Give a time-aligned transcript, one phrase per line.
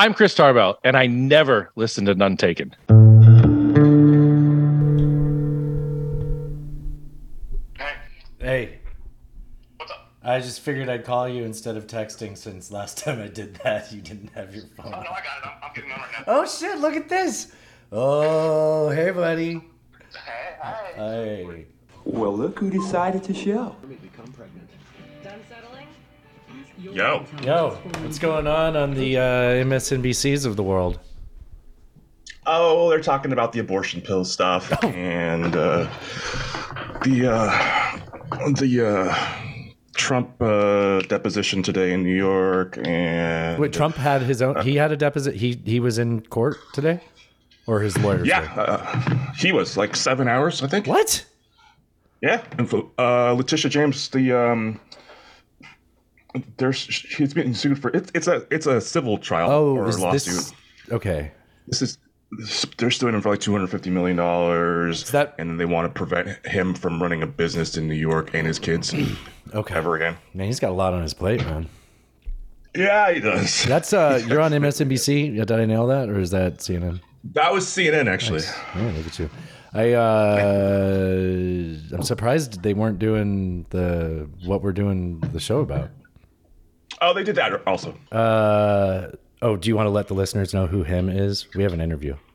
[0.00, 2.74] I'm Chris Tarbell, and I never listen to None Taken.
[8.38, 8.78] Hey,
[9.76, 10.14] What's up?
[10.24, 13.92] I just figured I'd call you instead of texting since last time I did that
[13.92, 14.86] you didn't have your phone.
[14.86, 15.44] Oh, no, I got it.
[15.44, 16.24] I'm, I'm getting on right now.
[16.28, 17.52] Oh shit, look at this.
[17.92, 19.52] Oh, hey buddy.
[19.52, 20.92] Hey, hi.
[20.96, 21.66] Hey.
[22.06, 23.76] Well, look who decided to show.
[23.82, 24.69] Done settling?
[26.82, 27.26] Yo.
[27.42, 27.70] Yo,
[28.00, 29.20] what's going on on the uh,
[29.64, 30.98] MSNBCs of the world?
[32.46, 35.90] Oh, they're talking about the abortion pill stuff and uh,
[37.02, 39.14] the uh, the uh,
[39.94, 44.62] Trump uh, deposition today in New York and Wait, Trump had his own.
[44.62, 45.34] He had a deposit.
[45.34, 47.00] He he was in court today,
[47.66, 48.24] or his lawyer.
[48.24, 50.86] yeah, uh, he was like seven hours, I think.
[50.86, 51.26] What?
[52.22, 54.80] Yeah, and uh, Letitia James, the um,
[56.58, 60.34] there's she's being sued for it's it's a it's a civil trial Oh, or lawsuit.
[60.34, 60.52] this
[60.92, 61.32] okay?
[61.66, 61.98] This is
[62.78, 65.98] they're suing him for like two hundred fifty million dollars, that- and they want to
[65.98, 68.94] prevent him from running a business in New York and his kids
[69.54, 69.74] Okay.
[69.74, 70.16] ever again.
[70.34, 71.68] Man, he's got a lot on his plate, man.
[72.76, 73.64] Yeah, he does.
[73.68, 75.34] That's uh, you're on MSNBC.
[75.36, 77.00] Did I nail that, or is that CNN?
[77.34, 78.42] That was CNN actually.
[78.76, 79.28] Yeah, look at you.
[79.72, 85.90] I uh, I'm surprised they weren't doing the what we're doing the show about.
[87.00, 87.94] Oh, they did that also.
[88.12, 89.08] Uh,
[89.42, 91.46] oh, do you want to let the listeners know who him is?
[91.54, 92.16] We have an interview.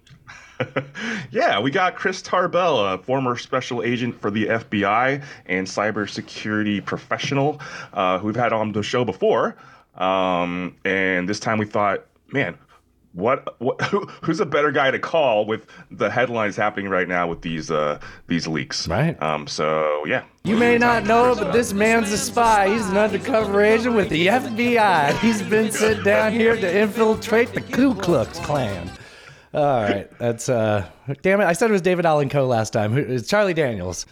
[1.31, 7.59] Yeah, we got Chris Tarbell, a former special agent for the FBI and cybersecurity professional,
[7.91, 9.57] uh, who we've had on the show before.
[9.95, 12.57] Um, and this time we thought, man,
[13.15, 17.27] what, what who, who's a better guy to call with the headlines happening right now
[17.27, 18.87] with these uh, these leaks?
[18.87, 19.19] Right.
[19.21, 20.23] Um, so yeah.
[20.43, 22.69] You may not know, but this man's a spy.
[22.69, 25.17] He's an undercover agent with the FBI.
[25.19, 28.91] He's been sent down here to infiltrate the Ku Klux Klan.
[29.55, 30.85] All right, that's uh,
[31.21, 31.45] damn it.
[31.45, 32.91] I said it was David Allen Coe last time.
[32.91, 34.05] Who- It's Charlie Daniels.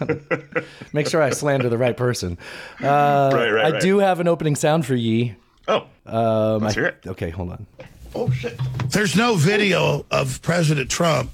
[0.92, 2.38] Make sure I slander the right person.
[2.82, 3.80] Uh, Right, right, I right.
[3.80, 5.36] do have an opening sound for ye.
[5.68, 6.96] Oh, Um, let's I- hear it.
[7.06, 7.66] Okay, hold on.
[8.14, 8.58] Oh shit.
[8.88, 11.30] There's no video of President Trump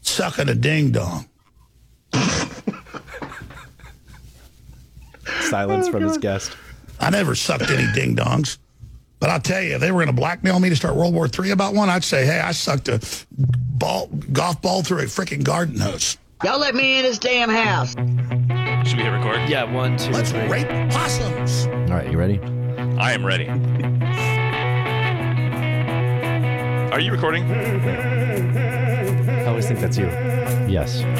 [0.00, 1.28] sucking a ding dong.
[5.42, 6.56] Silence from his oh, guest.
[7.00, 8.58] I never sucked any ding dongs.
[9.18, 11.26] But I'll tell you, if they were going to blackmail me to start World War
[11.26, 13.00] III about one, I'd say, hey, I sucked a
[13.30, 16.18] ball, golf ball through a freaking garden hose.
[16.44, 17.94] Y'all let me in this damn house.
[18.86, 19.48] Should we hit record?
[19.48, 20.46] Yeah, one, two, Let's three.
[20.48, 21.66] rape possums.
[21.66, 22.38] All right, you ready?
[22.98, 23.46] I am ready.
[26.96, 27.44] Are you recording?
[27.52, 30.06] I always think that's you.
[30.66, 31.02] Yes.
[31.04, 31.10] All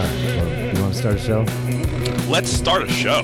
[0.00, 0.14] right.
[0.38, 1.44] Well, you want to start a show?
[2.26, 3.20] Let's start a show.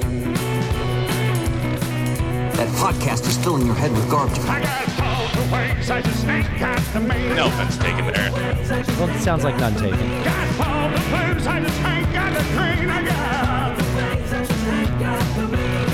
[2.50, 4.40] That podcast is filling your head with garbage.
[4.40, 6.04] I got fall to waves ice
[6.92, 7.34] to me.
[7.34, 8.30] No offense taken there.
[8.30, 9.98] Well, it sounds like none taken.
[10.22, 12.90] Got all the blues, I just ain't got the green.
[12.90, 15.92] I got all the things I just ain't got the means.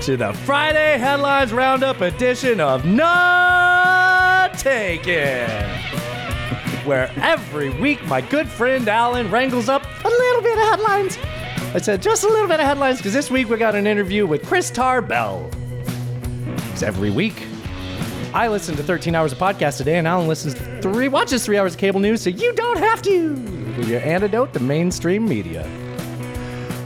[0.00, 5.48] to the Friday Headlines Roundup edition of None Taken,
[6.84, 9.97] where every week my good friend Alan wrangles up
[10.58, 11.18] bit of headlines.
[11.74, 14.26] I said just a little bit of headlines because this week we got an interview
[14.26, 15.48] with Chris Tarbell.
[16.44, 17.44] Because every week
[18.34, 21.58] I listen to 13 hours of podcast today, and Alan listens to three, watches three
[21.58, 23.36] hours of cable news, so you don't have to.
[23.86, 25.64] Your antidote to mainstream media.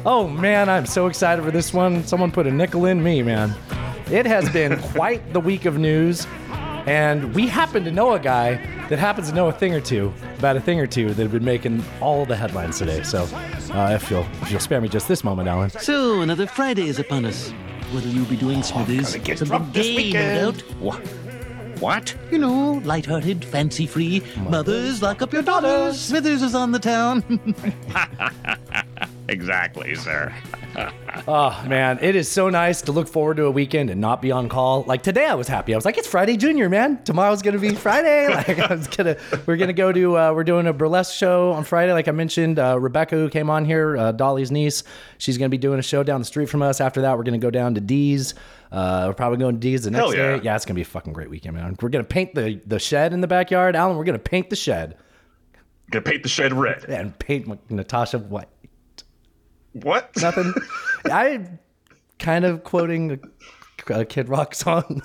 [0.05, 2.05] Oh man, I'm so excited for this one.
[2.05, 3.55] Someone put a nickel in me, man.
[4.11, 6.27] It has been quite the week of news,
[6.87, 8.57] and we happen to know a guy
[8.93, 11.33] that happens to know a thing or two about a thing or two that have
[11.33, 13.03] been making all the headlines today.
[13.03, 13.23] So,
[13.73, 15.71] uh, if you'll if you'll spare me just this moment, Alan.
[15.71, 17.49] So, another Friday is upon us.
[17.91, 19.17] What'll you be doing, Smithers?
[19.17, 20.59] get Something drunk this no weekend.
[20.59, 20.71] doubt.
[20.79, 20.99] What?
[21.81, 22.15] What?
[22.31, 24.23] You know, lighthearted, fancy-free.
[24.51, 25.99] Mothers, lock up your daughters.
[25.99, 27.25] Smithers is on the town.
[29.33, 30.31] Exactly, sir.
[31.27, 34.31] Oh man, it is so nice to look forward to a weekend and not be
[34.31, 34.83] on call.
[34.83, 35.73] Like today, I was happy.
[35.73, 37.03] I was like, "It's Friday Junior, man.
[37.05, 40.67] Tomorrow's gonna be Friday." Like I was gonna, we're gonna go to, uh, we're doing
[40.67, 41.93] a burlesque show on Friday.
[41.93, 44.83] Like I mentioned, uh, Rebecca who came on here, uh, Dolly's niece,
[45.19, 46.81] she's gonna be doing a show down the street from us.
[46.81, 48.35] After that, we're gonna go down to D's.
[48.71, 50.37] Uh, we're probably going to D's the next Hell yeah.
[50.37, 50.43] day.
[50.45, 51.77] Yeah, it's gonna be a fucking great weekend, man.
[51.81, 53.97] We're gonna paint the the shed in the backyard, Alan.
[53.97, 54.97] We're gonna paint the shed.
[55.91, 56.85] Gonna paint the shed red.
[56.85, 58.49] and paint Natasha white.
[59.73, 60.11] What?
[60.21, 60.55] Nothing.
[61.07, 61.47] I
[62.19, 63.21] kind of quoting
[63.89, 65.03] a, a Kid Rock song.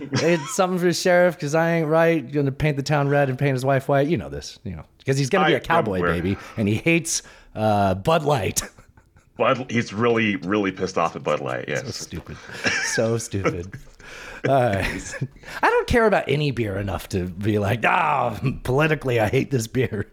[0.00, 2.30] it's something for the sheriff because I ain't right.
[2.30, 4.06] Gonna paint the town red and paint his wife white.
[4.08, 6.12] You know this, you know, because he's gonna be I a cowboy aware.
[6.12, 7.22] baby, and he hates
[7.54, 8.62] uh, Bud Light.
[9.36, 11.66] Bud, he's really, really pissed off at Bud Light.
[11.68, 12.36] Yes, so stupid,
[12.84, 13.72] so stupid.
[14.44, 15.14] Right.
[15.62, 19.66] I don't care about any beer enough to be like, ah, politically, I hate this
[19.66, 20.06] beer.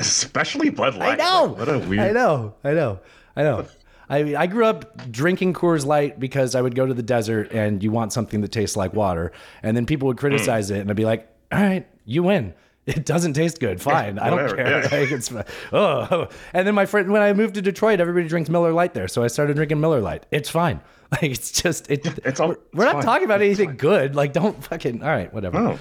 [0.00, 1.20] Especially Bud Light.
[1.20, 1.44] I know.
[1.56, 2.00] Like, what a weird.
[2.00, 2.54] I know.
[2.64, 2.98] I know.
[3.36, 3.66] I know.
[4.08, 7.80] I, I grew up drinking Coors Light because I would go to the desert and
[7.82, 9.30] you want something that tastes like water.
[9.62, 12.54] And then people would criticize it and I'd be like, all right, you win.
[12.86, 13.80] It doesn't taste good.
[13.80, 14.18] Fine.
[14.18, 14.66] I don't care.
[14.82, 14.88] yeah.
[15.00, 15.30] Like, it's,
[15.72, 16.28] oh.
[16.52, 19.06] And then my friend, when I moved to Detroit, everybody drinks Miller Lite there.
[19.06, 20.26] So I started drinking Miller Lite.
[20.32, 20.80] It's fine.
[21.12, 23.02] Like, it's just, it, It's all- we're, we're it's not fine.
[23.02, 24.16] talking about anything good.
[24.16, 25.58] Like, don't fucking, all right, whatever.
[25.58, 25.78] Oh.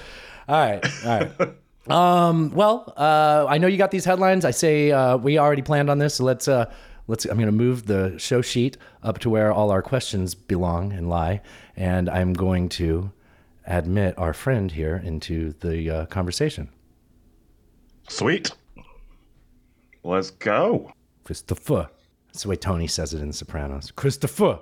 [0.48, 0.86] All right.
[1.06, 1.54] All right.
[1.90, 4.44] Um, well, uh, I know you got these headlines.
[4.46, 6.72] I say uh, we already planned on this, so let's uh,
[7.10, 7.26] let's.
[7.26, 11.10] I'm going to move the show sheet up to where all our questions belong and
[11.10, 11.42] lie,
[11.76, 13.12] and I'm going to
[13.66, 16.70] admit our friend here into the uh, conversation.
[18.08, 18.52] Sweet.
[20.04, 20.94] Let's go.
[21.26, 21.90] Christopher.
[22.28, 23.92] That's the way Tony says it in The Sopranos.
[23.92, 24.60] Christopher.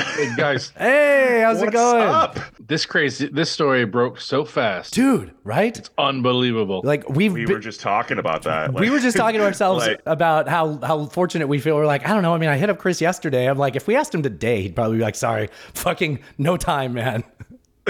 [0.00, 2.38] Hey, guys, Hey, how's it What's going, up?
[2.58, 4.94] this crazy this story broke so fast.
[4.94, 5.32] dude?
[5.44, 5.76] Right?
[5.76, 6.80] It's unbelievable.
[6.84, 8.72] Like we've We been- were just talking about that.
[8.72, 11.76] we were just talking to ourselves like- about how how fortunate we feel.
[11.76, 12.34] We're like, I don't know.
[12.34, 13.48] I mean, I hit up Chris yesterday.
[13.48, 16.94] I'm like, if we asked him today, he'd probably be like, sorry, fucking no time,
[16.94, 17.24] man.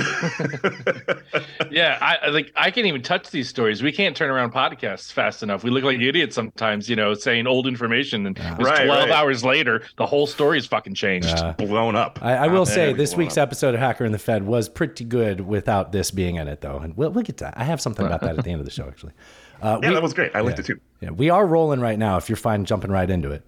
[1.70, 3.82] yeah, I I- like I can't even touch these stories.
[3.82, 5.64] We can't turn around podcasts fast enough.
[5.64, 9.10] We look like idiots sometimes, you know, saying old information, and it's Right, twelve right.
[9.10, 11.36] hours later, the whole story's fucking changed.
[11.58, 12.18] blown up.
[12.22, 13.48] I, I will say this week's up.
[13.48, 16.78] episode of Hacker and the Fed was pretty good without this being in it, though.
[16.78, 17.54] And we'll, we'll get to that.
[17.56, 19.12] I have something about that at the end of the show, actually.
[19.62, 20.30] Uh, Yeah, we- that was great.
[20.34, 20.80] I liked it too.
[21.00, 22.16] yeah, we are rolling right now.
[22.16, 23.42] If you're fine jumping right into it,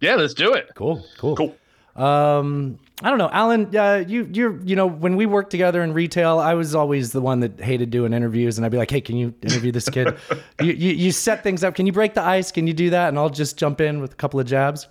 [0.00, 0.70] Yeah, let's do it.
[0.74, 1.36] cool, cool.
[1.36, 1.56] Cool.
[1.96, 3.74] Um, I don't know, Alan.
[3.76, 7.20] Uh, you, you're, you know, when we worked together in retail, I was always the
[7.20, 10.16] one that hated doing interviews, and I'd be like, "Hey, can you interview this kid?"
[10.60, 11.74] you, you, you set things up.
[11.74, 12.50] Can you break the ice?
[12.52, 13.08] Can you do that?
[13.08, 14.88] And I'll just jump in with a couple of jabs.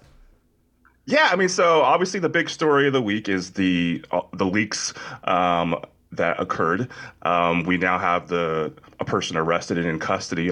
[1.08, 4.46] Yeah, I mean, so obviously the big story of the week is the uh, the
[4.46, 4.94] leaks
[5.24, 5.76] um,
[6.12, 6.90] that occurred.
[7.22, 10.52] Um, we now have the a person arrested and in custody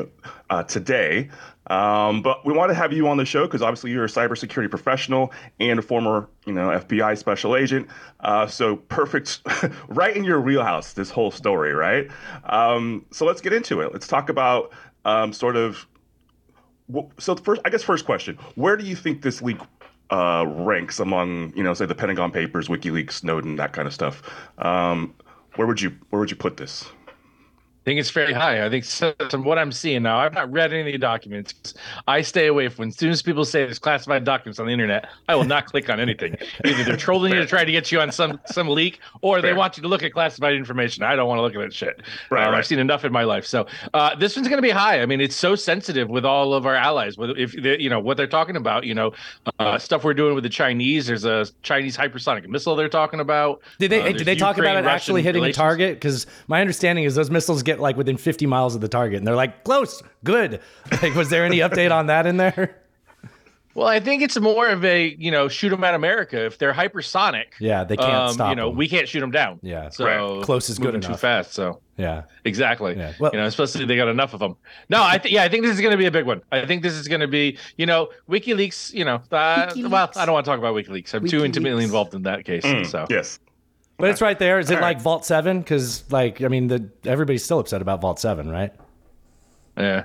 [0.50, 1.30] uh, today.
[1.68, 4.69] Um, but we want to have you on the show because obviously you're a cybersecurity
[4.69, 7.88] professional and a former, you know, FBI special agent.
[8.19, 9.42] Uh, so perfect,
[9.88, 10.94] right in your wheelhouse.
[10.94, 12.10] This whole story, right?
[12.45, 13.94] Um, so let's get into it.
[13.94, 14.71] Let's talk about
[15.06, 15.88] um, sort of
[17.18, 19.57] so first, I guess, first question: Where do you think this leak
[20.09, 24.21] uh, ranks among, you know, say the Pentagon Papers, WikiLeaks, Snowden, that kind of stuff?
[24.57, 25.13] Um,
[25.56, 26.86] where would you where would you put this?
[27.83, 28.65] I think it's very high.
[28.65, 31.74] I think so, from what I'm seeing now, I've not read any of the documents.
[32.07, 32.88] I stay away from.
[32.88, 35.89] As soon as people say there's classified documents on the internet, I will not click
[35.89, 36.38] on anything.
[36.63, 39.51] Either they're trolling you to try to get you on some some leak, or they
[39.51, 41.03] want you to look at classified information.
[41.03, 42.01] I don't want to look at that shit.
[42.30, 42.59] Right, Um, right.
[42.59, 43.45] I've seen enough in my life.
[43.45, 45.01] So uh, this one's going to be high.
[45.01, 47.18] I mean, it's so sensitive with all of our allies.
[47.18, 49.12] With if they, you know what they're talking about, you know,
[49.59, 51.07] uh, stuff we're doing with the Chinese.
[51.07, 53.59] There's a Chinese hypersonic missile they're talking about.
[53.80, 55.57] Did they Uh, did they talk about it Ukraine-Russian actually hitting relations.
[55.57, 55.95] a target?
[55.95, 59.28] Because my understanding is those missiles get like within 50 miles of the target, and
[59.28, 60.60] they're like close, good.
[61.02, 62.80] Like, was there any update on that in there?
[63.75, 66.74] Well, I think it's more of a you know shoot them at America if they're
[66.74, 67.45] hypersonic.
[67.59, 68.76] Yeah, they can't um, stop You know, 'em.
[68.76, 69.59] we can't shoot them down.
[69.64, 69.90] Yeah.
[69.90, 70.44] so Right.
[70.44, 71.54] Close is good moving too fast.
[71.54, 72.95] So Yeah, exactly.
[72.95, 73.14] Yeah.
[73.19, 74.56] Well- you know, especially they got enough of them.
[74.90, 76.42] No, I think yeah, I think this is going to be a big one.
[76.52, 78.94] I think this is going to be you know WikiLeaks.
[78.94, 81.16] You know, uh, well, I don't want to talk about WikiLeaks.
[81.16, 82.64] I'm too intimately involved in that case.
[82.64, 83.40] Mm, So Yes.
[83.97, 84.59] But it's right there.
[84.59, 85.04] Is it All like right.
[85.04, 85.59] Vault Seven?
[85.59, 88.73] Because like I mean, the everybody's still upset about Vault Seven, right?
[89.78, 90.04] yeah.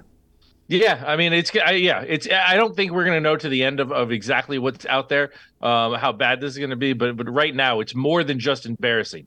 [0.71, 3.65] Yeah, I mean it's I, yeah, it's I don't think we're gonna know to the
[3.65, 5.31] end of, of exactly what's out there,
[5.63, 8.67] um, how bad this is gonna be, but but right now it's more than just
[8.67, 9.27] embarrassing.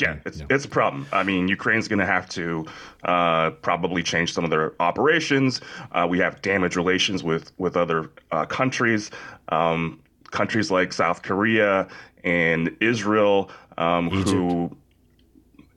[0.00, 1.06] Yeah, it's it's a problem.
[1.12, 2.66] I mean, Ukraine's going to have to
[3.04, 5.60] uh, probably change some of their operations.
[5.92, 9.10] Uh, we have damaged relations with with other uh, countries,
[9.50, 11.86] um, countries like South Korea
[12.24, 14.76] and Israel, um, who,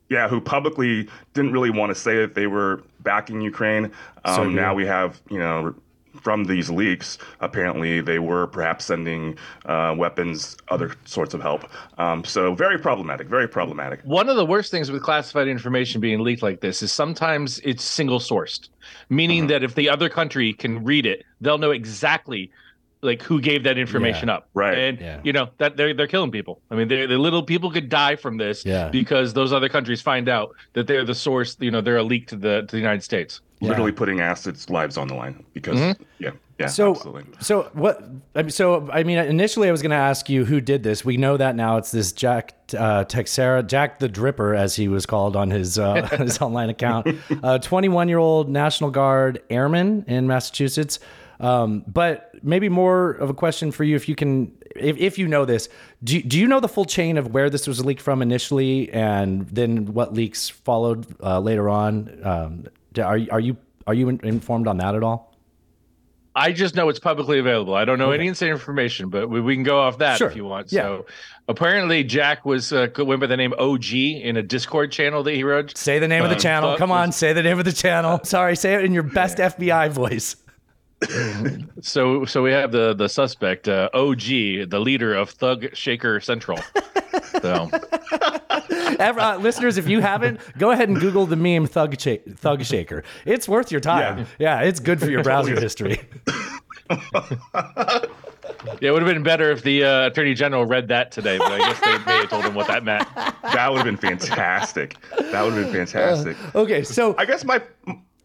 [0.09, 3.85] yeah, who publicly didn't really want to say that they were backing Ukraine.
[4.25, 4.55] Um, Serbia.
[4.55, 5.73] now we have, you know.
[6.21, 11.63] From these leaks, apparently they were perhaps sending uh, weapons, other sorts of help.
[11.97, 13.99] Um, so very problematic, very problematic.
[14.03, 17.83] One of the worst things with classified information being leaked like this is sometimes it's
[17.83, 18.69] single sourced,
[19.09, 22.51] meaning that if the other country can read it, they'll know exactly
[23.03, 24.47] like who gave that information up.
[24.53, 24.77] Right.
[24.77, 25.19] And Yeah.
[25.23, 26.61] you know that they're they're killing people.
[26.71, 28.89] I mean, the little people could die from this Yeah.
[28.89, 31.57] because those other countries find out that they're the source.
[31.59, 33.41] You know, they're a leak to the to the United States.
[33.61, 35.79] literally putting assets' lives on the line because
[36.19, 37.23] yeah, yeah, So, absolutely.
[37.39, 38.03] so what?
[38.35, 41.05] I mean, so I mean, initially I was going to ask you who did this.
[41.05, 41.77] We know that now.
[41.77, 46.05] It's this Jack uh, Teixeira, Jack the Dripper, as he was called on his uh,
[46.17, 47.07] his online account.
[47.41, 50.99] Uh, 21 year old National Guard airman in Massachusetts.
[51.43, 55.27] Um, but maybe more of a question for you, if you can, if, if you
[55.27, 55.67] know this,
[56.03, 59.45] do, do you know the full chain of where this was leaked from initially, and
[59.49, 62.17] then what leaks followed uh, later on?
[62.23, 62.65] Um,
[62.97, 63.57] are are you
[63.87, 65.35] are you in- informed on that at all?
[66.35, 67.75] I just know it's publicly available.
[67.75, 70.29] I don't know any inside information, but we, we can go off that Sure.
[70.29, 70.71] if you want.
[70.71, 70.81] Yeah.
[70.81, 71.05] So
[71.47, 75.43] apparently, Jack was uh, went by the name OG in a Discord channel that he
[75.43, 75.77] wrote.
[75.77, 76.77] Say the name of the Um, channel.
[76.77, 78.19] Come on, was- say the name of the channel.
[78.23, 80.37] Sorry, say it in your best FBI voice.
[81.81, 84.19] So so we have the the suspect uh, OG,
[84.69, 86.57] the leader of Thug Shaker Central.
[87.41, 87.69] so
[88.99, 92.63] Ever, uh, listeners, if you haven't, go ahead and Google the meme Thug, Sha- Thug
[92.63, 93.03] Shaker.
[93.25, 94.25] It's worth your time.
[94.39, 95.99] Yeah, it's good for your browser history.
[96.89, 96.99] yeah,
[98.81, 101.57] it would have been better if the uh, attorney general read that today, but I
[101.59, 103.07] guess they may have told him what that meant.
[103.15, 104.95] that would have been fantastic.
[105.31, 106.37] That would have been fantastic.
[106.55, 107.61] Okay, so I guess my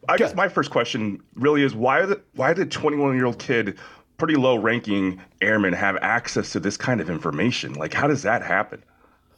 [0.08, 3.78] I guess my first question really is why the why did 21 year old kid,
[4.16, 7.74] pretty low ranking airman, have access to this kind of information?
[7.74, 8.82] Like, how does that happen?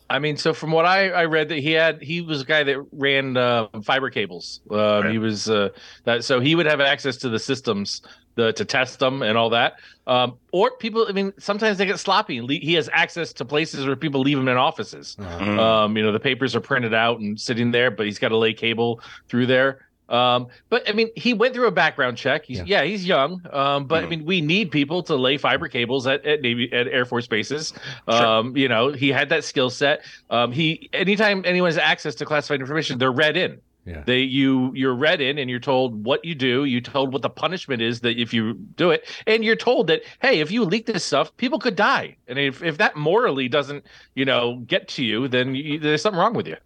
[0.08, 2.64] I mean, so from what I, I read, that he had he was a guy
[2.64, 4.60] that ran uh, fiber cables.
[4.70, 5.68] Um, He was uh,
[6.04, 8.02] that so he would have access to the systems
[8.34, 9.74] the, to test them and all that.
[10.06, 12.44] Um, or people, I mean, sometimes they get sloppy.
[12.58, 15.16] He has access to places where people leave him in offices.
[15.58, 18.36] Um, you know, the papers are printed out and sitting there, but he's got to
[18.36, 19.86] lay cable through there.
[20.11, 22.45] Um, but I mean, he went through a background check.
[22.45, 22.83] He's, yeah.
[22.83, 23.43] he's young.
[23.52, 26.88] Um, but I mean, we need people to lay fiber cables at, at Navy at
[26.88, 27.73] Air Force bases.
[28.09, 30.02] Um, you know, he had that skill set.
[30.31, 33.61] Um, he anytime anyone has access to classified information, they're read in.
[33.87, 34.02] Yeah.
[34.05, 36.64] They you you're read in and you're told what you do.
[36.64, 40.02] You told what the punishment is that if you do it, and you're told that
[40.21, 42.17] hey, if you leak this stuff, people could die.
[42.29, 46.19] And if if that morally doesn't you know get to you, then you, there's something
[46.19, 46.57] wrong with you.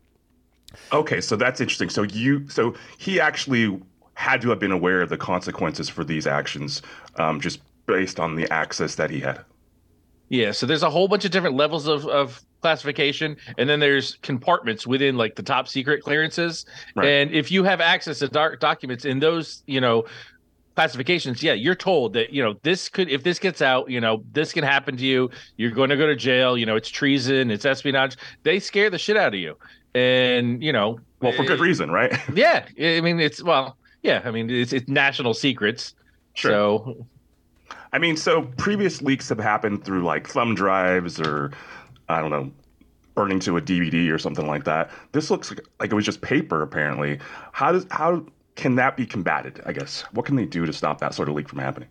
[0.92, 1.88] Okay, so that's interesting.
[1.88, 3.80] So you so he actually
[4.14, 6.82] had to have been aware of the consequences for these actions,
[7.16, 9.44] um, just based on the access that he had.
[10.28, 14.16] Yeah, so there's a whole bunch of different levels of, of classification, and then there's
[14.22, 16.64] compartments within like the top secret clearances.
[16.96, 17.06] Right.
[17.06, 20.06] And if you have access to dark documents in those, you know,
[20.74, 24.24] classifications, yeah, you're told that you know this could if this gets out, you know,
[24.32, 25.30] this can happen to you.
[25.56, 26.56] You're going to go to jail.
[26.56, 28.16] You know, it's treason, it's espionage.
[28.44, 29.56] They scare the shit out of you,
[29.94, 32.12] and you know, Well, for good eh, reason, right?
[32.34, 35.94] yeah, I mean, it's well, yeah, I mean, it's it's national secrets.
[36.34, 36.50] Sure.
[36.50, 37.06] So
[37.92, 41.52] I mean, so previous leaks have happened through like thumb drives or
[42.08, 42.52] I don't know,
[43.14, 44.90] burning to a DVD or something like that.
[45.12, 47.20] This looks like, like it was just paper apparently.
[47.52, 50.02] How does how can that be combated, I guess?
[50.12, 51.88] What can they do to stop that sort of leak from happening?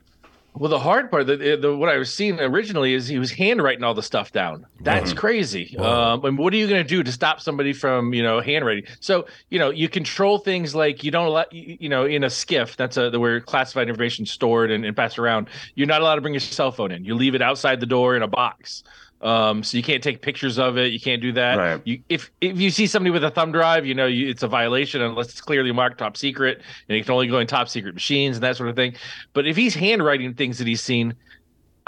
[0.56, 3.84] Well, the hard part, the, the what I was seeing originally is he was handwriting
[3.84, 4.68] all the stuff down.
[4.82, 5.76] That's crazy.
[5.78, 8.86] Um, and what are you going to do to stop somebody from, you know, handwriting?
[9.00, 12.28] So, you know, you control things like you don't allow, you you know, in a
[12.28, 15.50] SCIF, that's a where classified information stored and, and passed around.
[15.74, 17.04] You're not allowed to bring your cell phone in.
[17.04, 18.84] You leave it outside the door in a box.
[19.24, 20.92] Um, so you can't take pictures of it.
[20.92, 21.58] You can't do that.
[21.58, 21.82] Right.
[21.86, 24.48] You, if if you see somebody with a thumb drive, you know you, it's a
[24.50, 27.94] violation unless it's clearly marked top secret, and it can only go in top secret
[27.94, 28.96] machines and that sort of thing.
[29.32, 31.14] But if he's handwriting things that he's seen,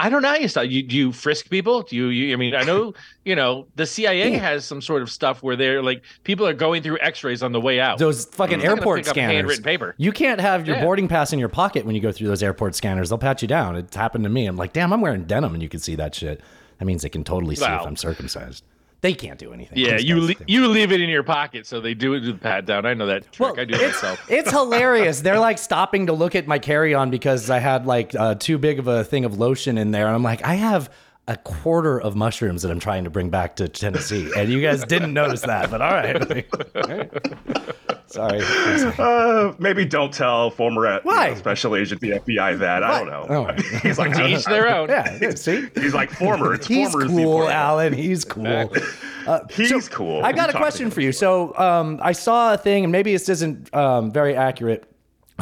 [0.00, 0.64] I don't know how you stop.
[0.66, 1.82] You do you frisk people?
[1.82, 2.32] Do you, you?
[2.32, 2.94] I mean, I know
[3.26, 6.82] you know the CIA has some sort of stuff where they're like people are going
[6.82, 7.98] through X-rays on the way out.
[7.98, 9.34] those fucking They're airport scanners.
[9.34, 9.94] handwritten paper.
[9.98, 10.84] You can't have your Yeah.
[10.84, 13.10] boarding pass in your pocket when you go through those airport scanners.
[13.10, 13.76] They'll pat you down.
[13.76, 14.46] It's happened to me.
[14.46, 16.40] I'm like, damn, I'm wearing denim, and you can see that shit.
[16.78, 18.64] That means they can totally see if I'm circumcised.
[19.02, 19.78] They can't do anything.
[19.78, 22.38] Yeah, you le- you leave it in your pocket, so they do it to the
[22.38, 22.86] pat down.
[22.86, 23.58] I know that trick.
[23.58, 24.24] I do it it's, myself.
[24.30, 25.20] it's hilarious.
[25.20, 28.58] They're like stopping to look at my carry on because I had like uh, too
[28.58, 30.06] big of a thing of lotion in there.
[30.06, 30.90] And I'm like, I have
[31.28, 34.30] a quarter of mushrooms that I'm trying to bring back to Tennessee.
[34.36, 36.46] And you guys didn't notice that, but all right.
[38.08, 38.40] Sorry.
[38.98, 41.28] Uh, maybe don't tell former uh, you Why?
[41.30, 42.82] know, special agent the FBI that.
[42.82, 43.26] I don't know.
[43.28, 43.62] Oh.
[43.82, 44.88] he's like To each their own.
[44.88, 45.66] Yeah, yeah, see?
[45.74, 46.54] He's like former.
[46.54, 47.48] It's He's former cool.
[47.48, 47.92] Alan.
[47.92, 48.46] He's cool.
[49.26, 50.24] Uh, He's cool.
[50.24, 51.10] I got a question for you.
[51.12, 54.84] So um, I saw a thing, and maybe this isn't um, very accurate.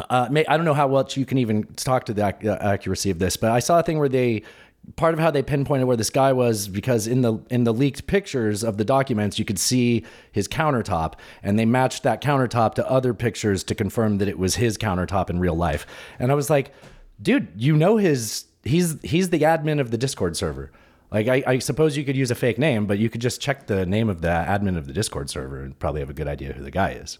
[0.09, 2.55] Uh, may, I don't know how much you can even talk to the ac- uh,
[2.57, 4.43] accuracy of this, but I saw a thing where they
[4.95, 8.07] part of how they pinpointed where this guy was because in the in the leaked
[8.07, 11.13] pictures of the documents you could see his countertop
[11.43, 15.29] and they matched that countertop to other pictures to confirm that it was his countertop
[15.29, 15.85] in real life.
[16.19, 16.71] And i was like
[17.21, 20.71] dude you know his he's he's the admin of the discord server.
[21.11, 23.67] Like I, I suppose you could use a fake name but you could just check
[23.67, 26.53] the name of the admin of the discord server and probably have a good idea
[26.53, 27.19] who the guy is.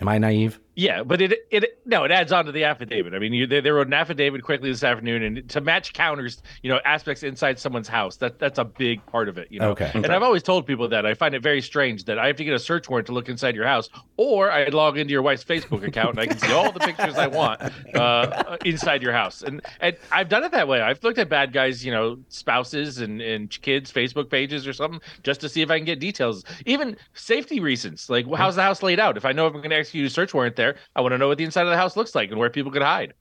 [0.00, 3.12] Am i naive Yeah, but it it no, it adds on to the affidavit.
[3.12, 6.42] I mean, you, they, they wrote an affidavit quickly this afternoon, and to match counters,
[6.62, 8.16] you know, aspects inside someone's house.
[8.16, 9.48] That that's a big part of it.
[9.50, 9.90] You know, Okay.
[9.94, 12.44] And I've always told people that I find it very strange that I have to
[12.44, 15.44] get a search warrant to look inside your house, or I log into your wife's
[15.44, 17.60] Facebook account and I can see all the pictures I want
[17.94, 19.42] uh, inside your house.
[19.42, 20.80] And and I've done it that way.
[20.80, 25.00] I've looked at bad guys, you know, spouses and and kids' Facebook pages or something
[25.22, 26.44] just to see if I can get details.
[26.64, 29.16] Even safety reasons, like well, how's the house laid out?
[29.16, 31.18] If I know if I'm going to execute a search warrant there, I want to
[31.18, 33.14] know what the inside of the house looks like and where people could hide.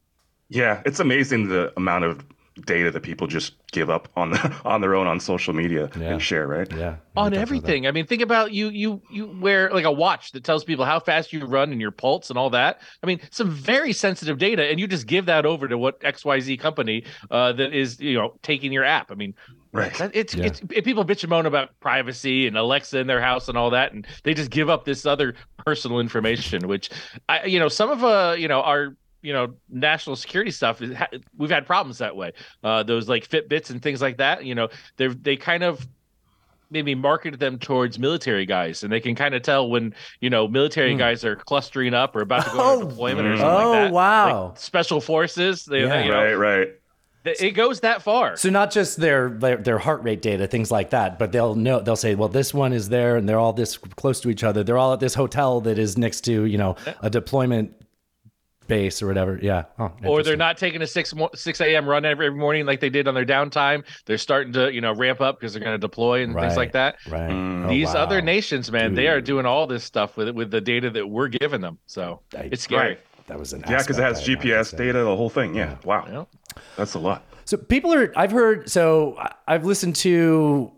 [0.49, 2.25] Yeah, it's amazing the amount of
[2.65, 6.11] data that people just give up on the, on their own on social media Yeah.
[6.11, 6.69] and share, right?
[6.71, 6.97] Yeah.
[7.15, 7.87] on everything.
[7.87, 10.99] I mean, think about you you you wear like a watch that tells people how
[10.99, 12.81] fast you run and your pulse and all that.
[13.01, 16.59] I mean, some very sensitive data, and you just give that over to what XYZ
[16.59, 19.11] company uh, that is you know taking your app.
[19.11, 19.33] I mean,
[19.73, 19.93] Right.
[19.95, 20.45] that- it's Yeah.
[20.45, 23.69] it's if people bitch and moan about privacy and Alexa in their house and all
[23.69, 25.35] that, and they just give up this other
[25.65, 26.89] personal information, which
[27.29, 30.95] I you know some of uh you know our you know national security stuff is
[30.95, 32.33] ha- we've had problems that way.
[32.63, 34.43] Uh, those like Fitbits and things like that.
[34.43, 35.87] You know, they they kind of
[36.71, 40.47] maybe marketed them towards military guys, and they can kind of tell when you know
[40.47, 42.89] military guys are clustering up or about to go on Oh.
[42.89, 43.39] deployment or Mm.
[43.39, 43.89] something Oh, like that.
[43.91, 44.47] Oh wow.
[44.49, 46.03] Like special forces, they, Yeah.
[46.03, 46.67] you know, Right, right.
[47.23, 48.35] Th- it goes that far.
[48.37, 51.79] So not just their, their their heart rate data, things like that, but they'll know
[51.79, 54.63] they'll say, well, this one is there, and they're all this close to each other.
[54.63, 57.73] They're all at this hotel that is next to you know a deployment
[58.67, 59.37] base or whatever.
[59.41, 59.65] Yeah.
[59.79, 61.85] Oh, or they're not taking a six mo- six a.m.
[61.89, 63.83] run every, every morning like they did on their downtime.
[64.05, 66.43] They're starting to you know ramp up because they're going to deploy and Right.
[66.45, 66.95] things like that.
[67.09, 67.29] Right.
[67.29, 67.65] Mm.
[67.65, 68.03] Oh, These wow.
[68.03, 71.05] other nations, man, they are doing all this stuff with it with the data that
[71.07, 71.79] we're giving them.
[71.85, 72.89] So I- it's scary.
[72.89, 72.99] Right.
[73.27, 75.53] That was an Yeah, because it has I had not GPS data, the whole thing.
[75.55, 75.75] Yeah.
[75.85, 76.05] Wow.
[76.09, 76.23] Yeah.
[76.77, 77.25] That's a lot.
[77.45, 78.13] So people are.
[78.15, 78.69] I've heard.
[78.69, 79.17] So
[79.47, 80.71] I've listened to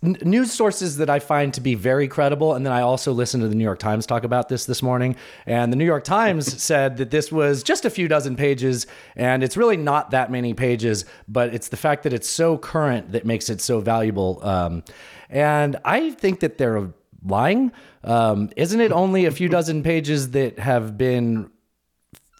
[0.00, 3.48] news sources that I find to be very credible, and then I also listened to
[3.48, 5.16] the New York Times talk about this this morning.
[5.44, 9.42] And the New York Times said that this was just a few dozen pages, and
[9.42, 13.26] it's really not that many pages, but it's the fact that it's so current that
[13.26, 14.40] makes it so valuable.
[14.42, 14.84] Um,
[15.28, 16.92] and I think that they're
[17.24, 17.72] lying.
[18.04, 21.50] Um, isn't it only a few dozen pages that have been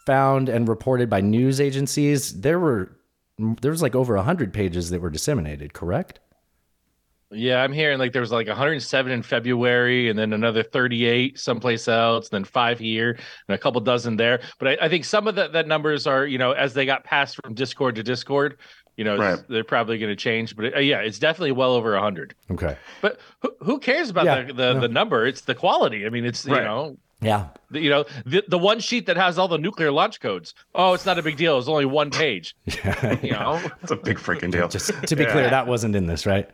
[0.09, 2.41] found and reported by news agencies?
[2.41, 2.97] There were
[3.61, 6.19] there was like over 100 pages that were disseminated, correct?
[7.31, 11.87] Yeah, I'm hearing like there was like 107 in February, and then another 38 someplace
[11.87, 13.11] else, and then five here,
[13.47, 14.41] and a couple dozen there.
[14.57, 17.03] But I, I think some of that that numbers are, you know, as they got
[17.03, 18.57] passed from Discord to Discord,
[18.97, 19.39] you know, Right.
[19.47, 20.55] they're probably going to change.
[20.55, 22.33] But uh, yeah, it's definitely well over 100.
[22.49, 22.75] Okay.
[22.99, 24.79] But who, who cares about Yeah, the the, no.
[24.81, 25.27] the number?
[25.27, 26.07] It's the quality.
[26.07, 26.97] I mean, it's you know.
[27.21, 27.47] Yeah.
[27.71, 30.53] The, you know the, the one sheet that has all the nuclear launch codes.
[30.73, 31.57] Oh, it's not a big deal.
[31.59, 32.55] It's only one page.
[32.65, 34.67] yeah, You know, It's a big freaking deal.
[34.67, 35.31] Just to be Yeah.
[35.31, 36.49] clear, that wasn't in this, right?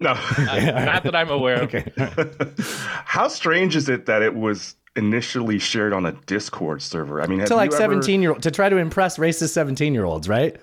[0.00, 0.14] No.
[0.14, 1.74] not that I'm aware of.
[1.74, 1.92] Okay.
[3.04, 7.22] How strange is it that it was initially shared on a Discord server?
[7.22, 9.94] I mean, to like you ever- 17 year old to try to impress racist 17
[9.94, 10.56] year olds, right?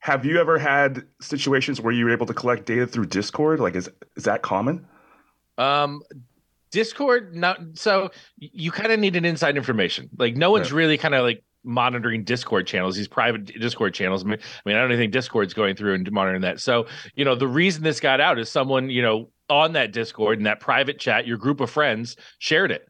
[0.00, 3.60] Have you ever had situations where you were able to collect data through Discord?
[3.60, 4.84] Like, is is that common?
[5.58, 6.02] Um,
[6.72, 10.10] Discord, not so you kind of need an inside information.
[10.18, 14.24] Like no one's really kind of like monitoring Discord channels, these private Discord channels.
[14.24, 16.60] I mean, I mean, I don't even think Discord's going through and monitoring that.
[16.60, 20.38] So, you know, the reason this got out is someone, you know, on that Discord
[20.38, 22.88] and that private chat, your group of friends shared it.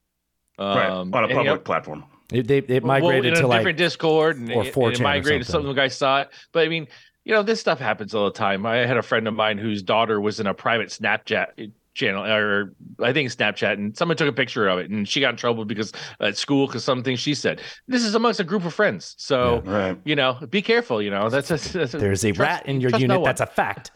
[0.59, 0.88] right.
[0.88, 2.05] Um, On a and, you public know, platform.
[2.33, 4.92] It, they, it well, migrated in a to like different Discord and, or it- 4chan
[4.92, 5.47] it or migrated.
[5.47, 5.68] something.
[5.68, 6.87] Some guys saw it, but I mean,
[7.25, 8.64] you know, this stuff happens all the time.
[8.64, 12.74] I had a friend of mine whose daughter was in a private Snapchat channel, or
[13.00, 15.64] I think Snapchat, and someone took a picture of it, and she got in trouble
[15.64, 17.61] because at school because something she said.
[17.88, 19.98] This is amongst a group of friends, so Right.
[20.05, 21.02] you know, be careful.
[21.02, 23.24] You know, that's a, that's a there's a trust- rat in your trust no unit.
[23.26, 23.90] That's a fact.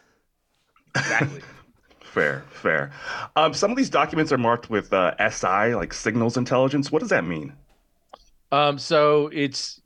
[0.94, 1.42] exactly.
[2.00, 2.92] Fair, fair.
[3.36, 6.90] Um, some of these documents are marked with uh, SI, like signals intelligence.
[6.90, 7.52] What does that mean?
[8.52, 9.82] Um, so it's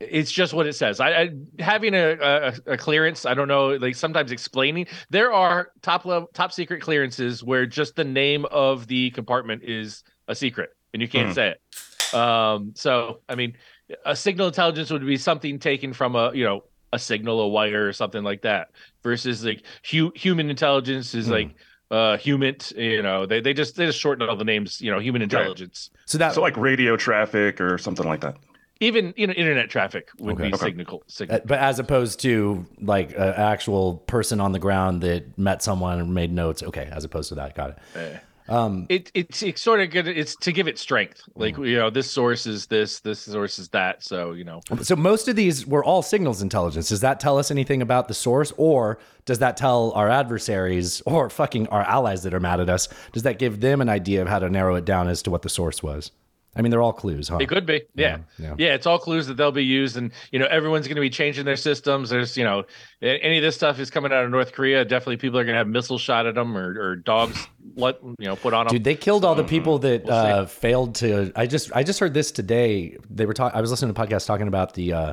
[0.00, 1.00] it's just what it says.
[1.00, 3.24] I, I having a, a a clearance.
[3.24, 3.68] I don't know.
[3.76, 8.86] Like sometimes explaining there are top level, top secret clearances where just the name of
[8.86, 11.34] the compartment is a secret and you can't Hmm.
[11.34, 12.14] say it.
[12.14, 13.56] Um, so I mean,
[14.04, 17.88] a signal intelligence would be something taken from a you know a signal, a wire,
[17.88, 18.68] or something like that.
[19.02, 21.54] Versus like hu- human intelligence is like
[21.90, 22.56] uh human.
[22.76, 24.80] You know, they they just they just shorten all the names.
[24.80, 25.90] You know, human intelligence.
[26.06, 28.36] So that So, like radio traffic or something like that.
[28.80, 30.48] Even you know internet traffic would Okay.
[30.48, 30.64] be Okay.
[30.66, 31.38] signal signal.
[31.38, 35.98] Uh, but as opposed to like an actual person on the ground that met someone
[35.98, 36.62] and made notes.
[36.62, 38.20] Okay, as opposed to that, got it.
[38.48, 40.06] Um, it, it's it's sort of good.
[40.06, 41.20] It's to give it strength.
[41.34, 44.04] Like you know, this source is this, this source is that.
[44.04, 46.88] So you know, So most of these were all signals intelligence.
[46.90, 51.28] Does that tell us anything about the source, or does that tell our adversaries or
[51.28, 52.88] fucking our allies that are mad at us?
[53.12, 55.42] Does that give them an idea of how to narrow it down as to what
[55.42, 56.12] the source was?
[56.56, 57.38] I mean, they're all clues, huh?
[57.38, 58.18] It could be, yeah.
[58.38, 58.74] Yeah, yeah, yeah.
[58.74, 61.44] It's all clues that they'll be used, and you know, everyone's going to be changing
[61.44, 62.10] their systems.
[62.10, 62.64] There's, you know,
[63.02, 64.84] any of this stuff is coming out of North Korea.
[64.84, 68.26] Definitely, people are going to have missiles shot at them or, or dogs, let you
[68.26, 68.74] know, put on them.
[68.74, 71.32] Dude, they killed all the people that We'll uh, failed to.
[71.36, 72.96] I just I just heard this today.
[73.10, 73.56] They were talking.
[73.56, 74.92] I was listening to a podcast talking about the.
[74.92, 75.12] Uh,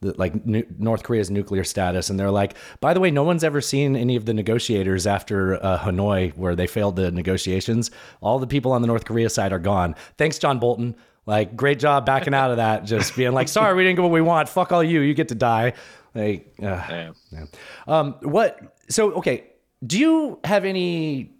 [0.00, 3.42] the, like nu- North Korea's nuclear status, and they're like, by the way, no one's
[3.44, 7.90] ever seen any of the negotiators after uh, Hanoi where they failed the negotiations.
[8.20, 9.94] All the people on the North Korea side are gone.
[10.16, 10.94] Thanks, John Bolton.
[11.26, 12.84] Like, great job backing out of that.
[12.84, 14.48] Just being like, sorry, we didn't get what we want.
[14.48, 15.00] Fuck all you.
[15.00, 15.74] You get to die.
[16.14, 17.12] Like, uh, Yeah.
[17.30, 17.44] yeah.
[17.86, 18.58] Um, what?
[18.88, 19.44] So, okay.
[19.86, 21.32] Do you have any?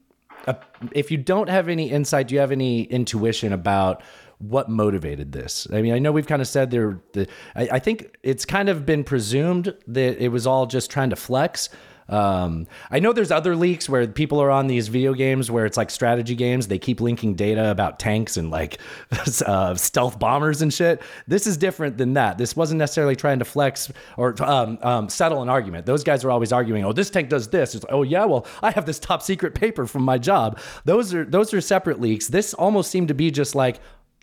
[0.47, 0.55] Uh,
[0.93, 4.03] if you don't have any insight, do you have any intuition about
[4.39, 5.67] what motivated this?
[5.73, 7.01] I mean, I know we've kind of said there.
[7.13, 11.11] The, I, I think it's kind of been presumed that it was all just trying
[11.11, 11.69] to flex.
[12.09, 15.77] Um, I know there's other leaks where people are on these video games where it's
[15.77, 16.69] like strategy games.
[16.69, 18.79] They keep linking data about tanks and like
[19.47, 21.03] uh, stealth bombers and shit.
[21.27, 22.39] This is different than that.
[22.39, 25.85] This wasn't necessarily trying to flex or um, um, settle an argument.
[25.85, 28.47] Those guys are always arguing, "Oh, this tank does this." It's like, "Oh yeah, well,
[28.63, 32.29] I have this top secret paper from my job." Those are those are separate leaks.
[32.29, 33.81] This almost seemed to be just like,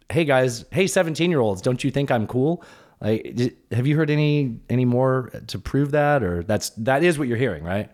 [0.09, 2.63] "Hey guys, hey 17 year olds, don't you think I'm cool?"
[3.01, 3.37] Like,
[3.71, 7.37] have you heard any any more to prove that, or that's that is what you're
[7.37, 7.89] hearing, right?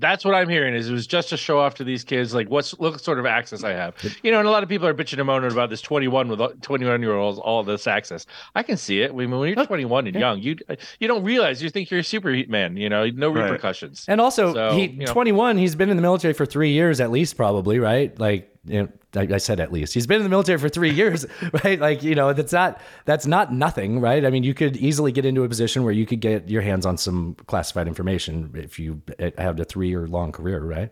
[0.00, 2.48] that's what I'm hearing is it was just to show off to these kids like
[2.48, 3.94] what's look what sort of access I have.
[4.22, 6.62] You know, and a lot of people are bitching and moaning about this 21 with
[6.62, 8.24] 21 year olds all this access.
[8.54, 9.10] I can see it.
[9.10, 10.56] I mean, when you're 21 and young, you
[11.00, 12.76] you don't realize you think you're a superman.
[12.76, 13.50] You know, no Right.
[13.50, 14.04] repercussions.
[14.06, 15.12] And also, So, he you know.
[15.12, 15.58] 21.
[15.58, 18.16] He's been in the military for three years at least, probably, right?
[18.20, 19.94] Like, you know, I, I said at least.
[19.94, 21.26] He's been in the military for three years,
[21.64, 21.80] right?
[21.80, 24.24] Like, you know, that's not that's not nothing, right?
[24.24, 26.86] I mean, you could easily get into a position where you could get your hands
[26.86, 30.90] on some classified information if you had a three year long career, right?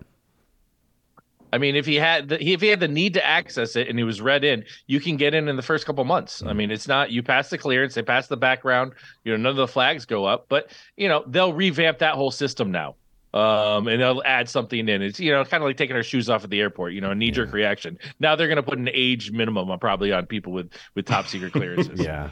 [1.53, 3.99] I mean, if he had the, if he had the need to access it and
[3.99, 6.43] he was read in, you can get in in the first couple months.
[6.43, 6.59] I mm-hmm.
[6.59, 8.93] mean, it's not you pass the clearance, they pass the background,
[9.25, 12.31] you know, none of the flags go up, but you know they'll revamp that whole
[12.31, 12.97] system now,
[13.37, 15.03] um, and they'll add something in.
[15.03, 17.11] It's you know kind of like taking our shoes off at the airport, you know,
[17.11, 17.99] a knee jerk reaction.
[18.19, 21.27] Now they're going to put an age minimum on probably on people with with top
[21.27, 22.01] secret clearances.
[22.07, 22.31] Yeah.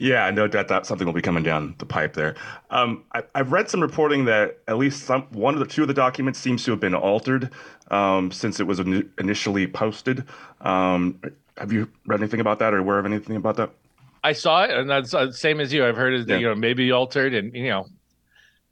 [0.00, 2.36] Yeah, no doubt that something will be coming down the pipe there.
[2.70, 5.88] Um, I, I've read some reporting that at least some one of the two of
[5.88, 7.50] the documents seems to have been altered
[7.90, 10.24] um, since it was ini- initially posted.
[10.60, 11.20] Um,
[11.56, 13.70] have you read anything about that or aware of anything about that?
[14.22, 15.84] I saw it, and that's uh, same as you.
[15.84, 16.36] I've heard it, Yeah.
[16.36, 17.86] you know, maybe altered, and you know,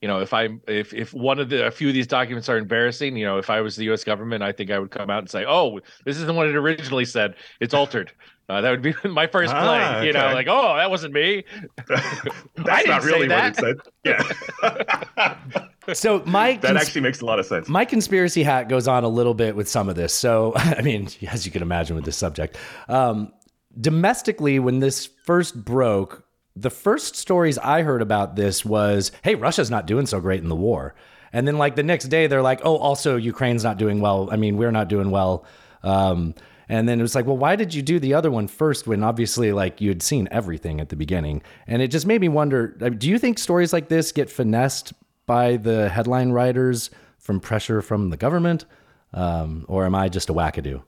[0.03, 2.59] you know, if i'm if if one of the a few of these documents are
[2.59, 4.05] embarrassing, you know, if I was the U.S.
[4.05, 7.05] government, I think I would come out and say, "Oh, this isn't what it originally
[7.07, 7.35] said.
[7.61, 8.13] It's altered."
[8.49, 10.07] Uh, that would be my first Ah, play.
[10.09, 11.45] You know, like, "Oh, that wasn't me."
[11.89, 13.57] That's didn't not say really that.
[13.59, 14.97] what it said.
[15.19, 15.37] Yeah,
[15.95, 17.69] So my that cons- actually makes a lot of sense.
[17.69, 20.13] my conspiracy hat goes on a little bit with some of this.
[20.13, 22.57] So, I mean, as you can imagine with this subject,
[22.89, 23.33] um,
[23.81, 26.26] domestically, when this first broke,
[26.57, 30.49] the first stories I heard about this was, hey, Russia's not doing so great in
[30.49, 30.95] the war.
[31.33, 34.29] And then, like, the next day, they're like, oh, also, Ukraine's not doing well.
[34.33, 35.45] I mean, we're not doing well.
[35.83, 36.35] Um,
[36.69, 39.03] and then it was like, well, why did you do the other one first when
[39.05, 41.43] obviously, like, you had seen everything at the beginning?
[41.67, 44.95] And it just made me wonder uh, do you think stories like this get finessed
[45.27, 48.65] by the headline writers from pressure from the government?
[49.13, 50.83] Um, or am I just a wackadoo?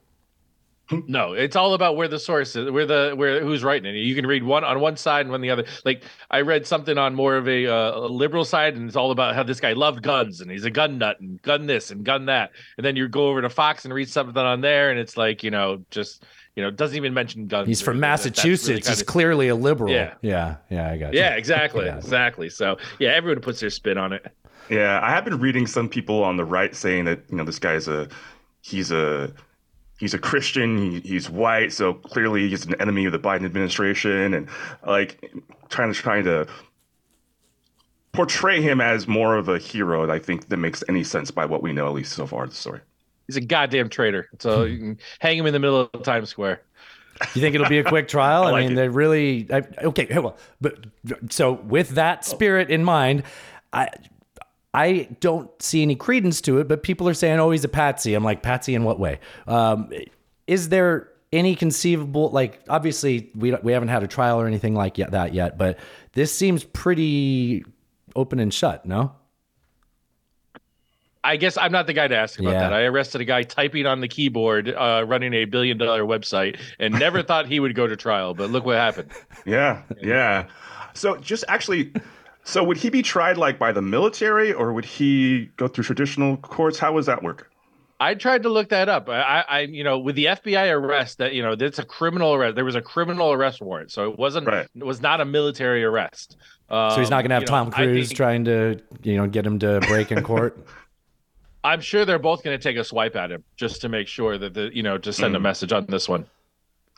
[1.07, 3.98] No, it's all about where the source is, where the where who's writing it.
[3.98, 5.64] You can read one on one side and one the other.
[5.85, 9.11] Like I read something on more of a, uh, a liberal side, and it's all
[9.11, 12.05] about how this guy loved guns and he's a gun nut and gun this and
[12.05, 12.53] gun that.
[12.79, 15.42] And then you go over to Fox and read something on there, and it's like
[15.42, 16.24] you know just
[16.57, 17.68] you know doesn't even mention guns.
[17.68, 18.01] He's from anything.
[18.11, 18.68] Massachusetts.
[18.68, 19.92] really He's kinda- clearly a liberal.
[19.92, 20.14] Yeah.
[20.22, 20.57] Yeah.
[20.70, 20.90] Yeah.
[20.90, 21.20] I got you.
[21.20, 21.98] yeah, exactly, Yeah.
[21.98, 22.48] exactly.
[22.48, 24.27] So yeah, everyone puts their spin on it.
[24.70, 27.59] Yeah, I have been reading some people on the right saying that you know this
[27.59, 28.09] guy's a
[28.62, 29.33] he's a
[29.99, 34.33] he's a Christian, he, he's white, so clearly he's an enemy of the Biden administration,
[34.35, 34.49] and
[34.87, 35.33] like
[35.69, 36.47] trying to trying to
[38.13, 40.11] portray him as more of a hero.
[40.11, 42.51] I think that makes any sense by what we know at least so far of
[42.51, 42.81] the story.
[43.27, 44.31] He's a goddamn traitor.
[44.39, 46.63] So you can hang him in the middle of Times Square.
[47.35, 48.45] You think it'll be a quick trial?
[48.45, 48.77] I, like mean, it.
[48.77, 49.47] they really.
[49.53, 50.87] I, okay, well, but
[51.29, 53.25] so with that spirit in mind,
[53.73, 53.89] I
[54.74, 56.68] I don't see any credence to it.
[56.68, 59.90] But people are saying, "Oh, he's a patsy." I'm like, "Patsy in what way?" Um,
[60.46, 62.31] is there any conceivable?
[62.31, 65.78] Like, obviously, we we haven't had a trial or anything like yet, that yet, but
[66.12, 67.64] this seems pretty
[68.16, 68.85] open and shut.
[68.87, 69.12] No.
[71.24, 72.61] I guess I'm not the guy to ask about Yeah.
[72.61, 72.72] that.
[72.72, 76.94] I arrested a guy typing on the keyboard, uh, running a billion dollar website, and
[76.98, 78.35] never thought he would go to trial.
[78.35, 79.11] But look what happened.
[79.44, 80.46] Yeah, yeah.
[80.94, 81.92] So just actually,
[82.49, 86.39] so would he be tried like by the military, or would he go through traditional
[86.39, 86.79] courts?
[86.79, 87.51] How does that work?
[88.01, 89.09] I tried to look that up.
[89.11, 92.33] I, I, I you know, with the FBI arrest, that you know, that's a criminal
[92.33, 92.55] arrest.
[92.55, 94.47] There was a criminal arrest warrant, so it wasn't.
[94.47, 94.67] Right.
[94.75, 96.39] It was not a military arrest.
[96.71, 99.17] Um, So he's not going to have you know, Tom Cruise think- trying to, you
[99.19, 100.57] know, get him to break in court.
[101.65, 104.39] I'm sure they're both going to take a swipe at him just to make sure
[104.39, 105.43] that the, you know, to send a Mm.
[105.43, 106.25] message on this one.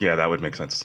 [0.00, 0.84] Yeah, that would make sense.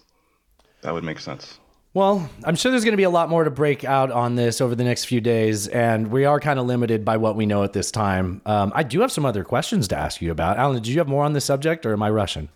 [0.81, 1.59] That would make sense.
[1.95, 4.59] Well, I'm sure there's going to be a lot more to break out on this
[4.59, 7.63] over the next few days, and we are kind of limited by what we know
[7.63, 8.41] at this time.
[8.45, 10.57] Um, I do have some other questions to ask you about.
[10.57, 12.49] Alan, did you have more on this subject, or am I rushing?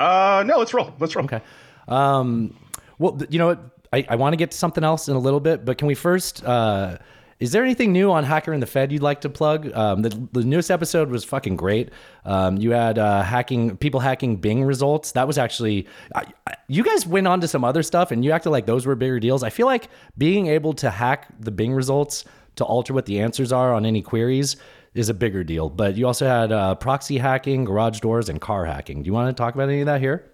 [0.00, 0.94] Uh, no, let's roll.
[0.98, 1.26] Let's roll.
[1.26, 1.42] Okay.
[1.86, 2.56] Um,
[2.98, 3.60] well, you know what?
[3.92, 5.94] I, I want to get to something else in a little bit, but can we
[5.94, 6.42] first?
[6.42, 6.96] Uh,
[7.40, 9.72] is there anything new on Hacker and the Fed you'd like to plug?
[9.72, 11.90] Um, the, the newest episode was fucking great.
[12.24, 15.12] Um, you had uh, hacking people hacking Bing results.
[15.12, 18.32] That was actually I, I, you guys went on to some other stuff, and you
[18.32, 19.42] acted like those were bigger deals.
[19.42, 22.24] I feel like being able to hack the Bing results
[22.56, 24.56] to alter what the answers are on any queries
[24.94, 25.68] is a bigger deal.
[25.68, 29.02] But you also had uh, proxy hacking, garage doors, and car hacking.
[29.02, 30.30] Do you want to talk about any of that here?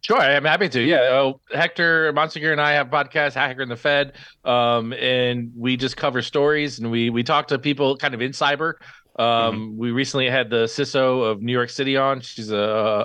[0.00, 0.80] Sure, I'm happy to.
[0.80, 5.76] Yeah, oh, Hector Monsegur and I have podcast, Hacker and the Fed, um, and we
[5.76, 8.74] just cover stories and we we talk to people kind of in cyber.
[9.18, 12.20] Um, We recently had the CISO of New York City on.
[12.22, 12.56] She's a,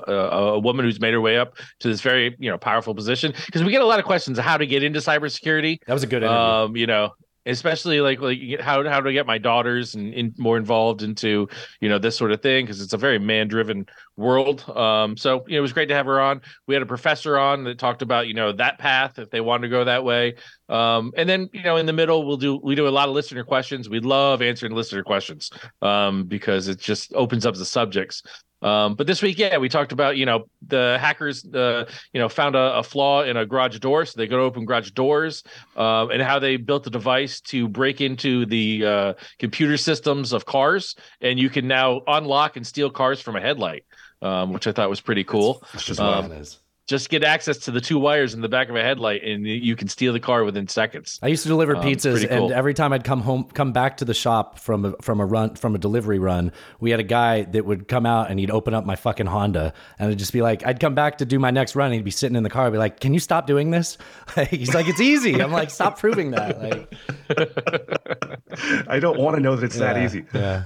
[0.07, 0.13] a
[0.53, 3.63] a woman who's made her way up to this very you know powerful position because
[3.63, 5.79] we get a lot of questions of how to get into cybersecurity.
[5.85, 6.37] That was a good interview.
[6.37, 7.11] Um, you know,
[7.47, 11.47] especially like like how how to get my daughters and in, more involved into
[11.79, 14.67] you know this sort of thing because it's a very man driven world.
[14.69, 16.41] Um, so you know, it was great to have her on.
[16.67, 19.63] We had a professor on that talked about you know that path if they wanted
[19.63, 20.35] to go that way.
[20.69, 23.15] Um, and then you know in the middle we'll do we do a lot of
[23.15, 23.89] listener questions.
[23.89, 25.49] We love answering listener questions
[25.81, 28.23] um, because it just opens up the subjects.
[28.61, 32.27] Um, but this week, yeah, we talked about you know the hackers, uh, you know,
[32.27, 35.43] found a, a flaw in a garage door, so they go to open garage doors,
[35.75, 40.45] uh, and how they built a device to break into the uh, computer systems of
[40.45, 43.85] cars, and you can now unlock and steal cars from a headlight,
[44.23, 45.63] um, which I thought was pretty cool.
[45.85, 46.43] just Um.
[46.87, 49.75] Just get access to the two wires in the back of a headlight, and you
[49.75, 51.19] can steal the car within seconds.
[51.21, 52.45] I used to deliver Um, pizzas, pretty cool.
[52.45, 55.25] and every time I'd come home, come back to the shop from a, from a
[55.25, 58.49] run from a delivery run, we had a guy that would come out and he'd
[58.51, 61.39] open up my fucking Honda, and I'd just be like, I'd come back to do
[61.39, 63.19] my next run, and he'd be sitting in the car, I'd be like, "Can you
[63.19, 63.97] stop doing this?"
[64.49, 66.93] He's like, "It's easy." I'm like, "Stop proving that." Like,
[68.87, 70.25] I don't want to know that it's that easy.
[70.33, 70.63] Yeah.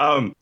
[0.00, 0.34] Um,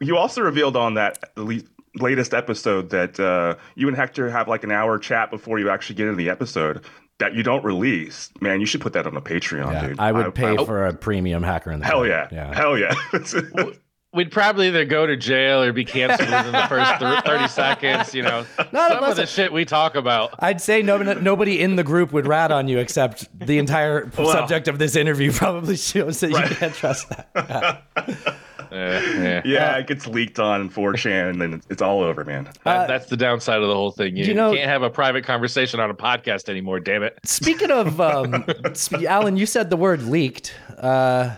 [0.00, 1.62] you also revealed on that le-
[1.96, 5.96] latest episode that uh, you and Hector have like an hour chat before you actually
[5.96, 6.84] get into the episode
[7.18, 8.30] that you don't release.
[8.40, 9.98] Man, you should put that on a Patreon, Yeah, dude.
[10.00, 12.28] I would pay I- for a premium hacker in the Hell yeah.
[12.32, 12.54] yeah.
[12.54, 12.94] Hell yeah.
[14.12, 18.12] We'd probably either go to jail or be canceled within the first th- thirty seconds.
[18.12, 20.34] You know, Not some unless- of the shit we talk about.
[20.40, 24.32] I'd say no, nobody in the group would rat on you except the entire Well.
[24.32, 27.84] subject of this interview probably shows that you can't trust that.
[28.72, 29.42] Yeah, yeah.
[29.44, 32.48] yeah, it gets leaked on 4chan and then it's all over, man.
[32.64, 34.16] That- that's the downside of the whole thing.
[34.16, 36.80] You, you know- can't have a private conversation on a podcast anymore.
[36.80, 37.18] Damn it!
[37.24, 40.54] Speaking of, um, sp- Alan, you said the word leaked.
[40.78, 41.36] Uh,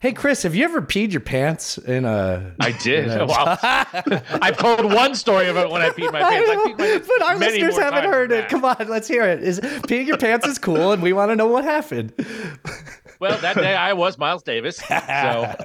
[0.00, 2.54] hey, Chris, have you ever peed your pants in a?
[2.60, 3.04] I did.
[3.06, 3.58] in a- Well,
[4.42, 6.50] I've told one story about when I peed my pants.
[6.50, 8.48] I know, peed my pants but our listeners haven't heard it.
[8.48, 9.42] Come on, let's hear it.
[9.42, 12.12] Is peeing your pants is cool, and we want to know what happened.
[13.20, 14.76] Well, that day I was Miles Davis.
[14.76, 15.56] So.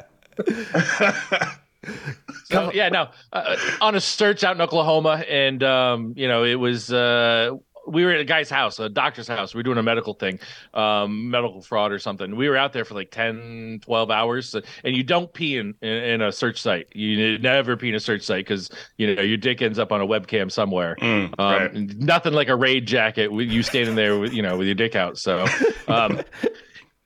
[2.45, 6.55] So yeah, no, uh, on a search out in Oklahoma, and um, you know, it
[6.55, 7.51] was uh,
[7.87, 9.53] we were at a guy's house, a doctor's house.
[9.53, 10.39] We were doing a medical thing,
[10.73, 12.35] um, medical fraud or something.
[12.35, 15.89] We were out there for like 10, 12 hours, and you don't pee in, in,
[15.89, 16.87] in a search site.
[16.93, 20.01] You never pee in a search site because you know your dick ends up on
[20.01, 20.95] a webcam somewhere.
[21.01, 21.73] Mm, um, right.
[21.97, 24.95] Nothing like a raid jacket with you standing there with you know with your dick
[24.95, 25.17] out.
[25.17, 25.45] So.
[25.87, 26.21] Um,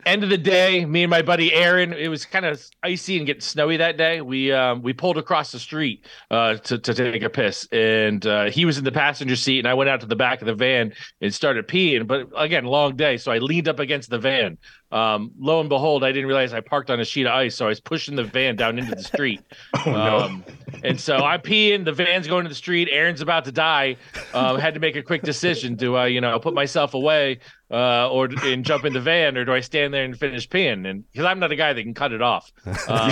[0.06, 3.26] end of the day, me and my buddy Aaron, it was kind of icy and
[3.26, 4.22] getting snowy that day.
[4.22, 8.46] We um, we pulled across the street uh, to to take a piss, and uh,
[8.46, 10.56] he was in the passenger seat, and I went out to the back of the
[10.56, 12.08] van and started peeing.
[12.08, 14.58] But again, long day, so I leaned up against the van.
[14.92, 17.66] Um, lo and behold, I didn't realize I parked on a sheet of ice, so
[17.66, 19.42] I was pushing the van down into the street.
[19.86, 20.18] Oh, no.
[20.20, 20.44] Um,
[20.84, 22.88] and so I'm peeing, the van's going to the street.
[22.92, 23.98] Aaron's about to die.
[24.34, 27.40] Um, had to make a quick decision: do I, you know, put myself away,
[27.72, 30.88] uh, or and jump in the van, or do I stand there and finish peeing?
[30.88, 33.12] And because I'm not a guy that can cut it off, um,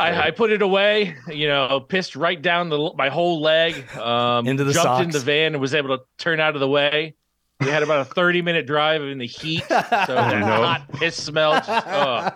[0.00, 1.16] I, I put it away.
[1.28, 3.74] You know, pissed right down the my whole leg.
[3.96, 5.04] Um, Into the jumped socks.
[5.04, 7.14] in the van and was able to turn out of the way.
[7.60, 11.52] We had about a 30 minute drive in the heat, so that hot piss smell.
[11.54, 12.34] Just, ugh.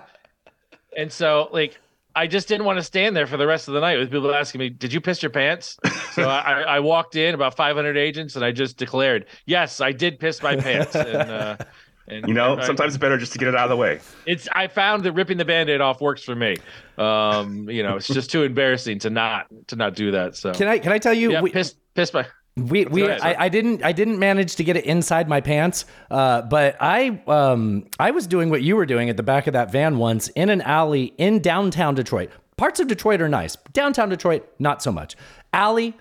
[0.97, 1.79] And so, like,
[2.15, 4.35] I just didn't want to stand there for the rest of the night with people
[4.35, 5.79] asking me, "Did you piss your pants?"
[6.13, 10.19] So I, I walked in about 500 agents, and I just declared, "Yes, I did
[10.19, 11.57] piss my pants." And, uh,
[12.09, 14.01] and You know, I- sometimes it's better just to get it out of the way.
[14.27, 16.57] it's I found that ripping the band-aid off works for me.
[16.99, 20.37] Um, you know, it's just too embarrassing to not to not do that.
[20.37, 21.33] So Can I can I tell you?
[21.33, 22.27] yeah, we, piss piss my
[22.69, 23.21] we, we sorry.
[23.21, 27.21] I, I didn't I didn't manage to get it inside my pants, uh, but I
[27.27, 30.29] um I was doing what you were doing at the back of that van once
[30.29, 32.31] in an alley in downtown Detroit.
[32.57, 33.57] Parts of Detroit are nice.
[33.73, 35.17] Downtown Detroit, not so much.
[35.53, 35.97] Alley,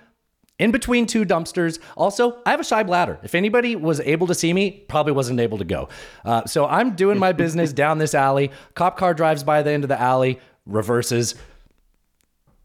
[0.58, 1.78] in between two dumpsters.
[1.96, 3.18] Also, I have a shy bladder.
[3.22, 5.88] If anybody was able to see me, probably wasn't able to go.
[6.24, 8.50] Uh, so I'm doing my business down this alley.
[8.74, 11.34] Cop car drives by the end of the alley, reverses,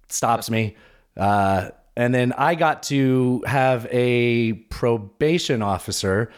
[0.09, 0.75] stops me.
[1.15, 6.31] Uh, and then I got to have a probation officer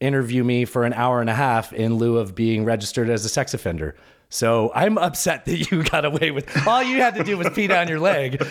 [0.00, 3.28] interview me for an hour and a half in lieu of being registered as a
[3.28, 3.94] sex offender.
[4.28, 7.66] So I'm upset that you got away with all you had to do was pee
[7.68, 8.42] down your leg.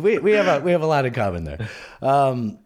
[0.00, 1.68] we, we have a we have a lot in common there.
[2.02, 2.58] Um,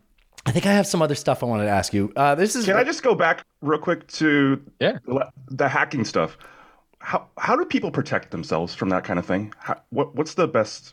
[0.44, 2.12] I think I have some other stuff I wanted to ask you.
[2.16, 4.98] Uh, this is Can I just go back real quick to Yeah.
[5.04, 6.36] the, the hacking stuff?
[7.06, 9.54] How how do people protect themselves from that kind of thing?
[9.58, 10.92] How, what what's the best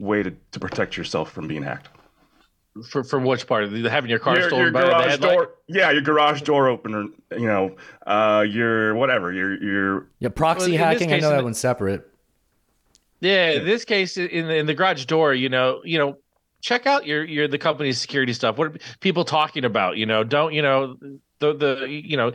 [0.00, 1.90] way to, to protect yourself from being hacked?
[2.90, 5.36] for, from which part of having your car your, stolen your by the garage headlight?
[5.36, 10.72] door, yeah, your garage door opener, you know, uh, your whatever, your your yeah, proxy
[10.72, 11.14] Well, in this hacking.
[11.14, 12.04] I know that the- one's separate.
[13.20, 16.16] Yeah, in this case, in the, in the garage door, you know, you know,
[16.62, 18.58] check out your your the company's security stuff.
[18.58, 19.98] What are people talking about?
[19.98, 20.96] You know, don't you know
[21.38, 22.32] the the you know.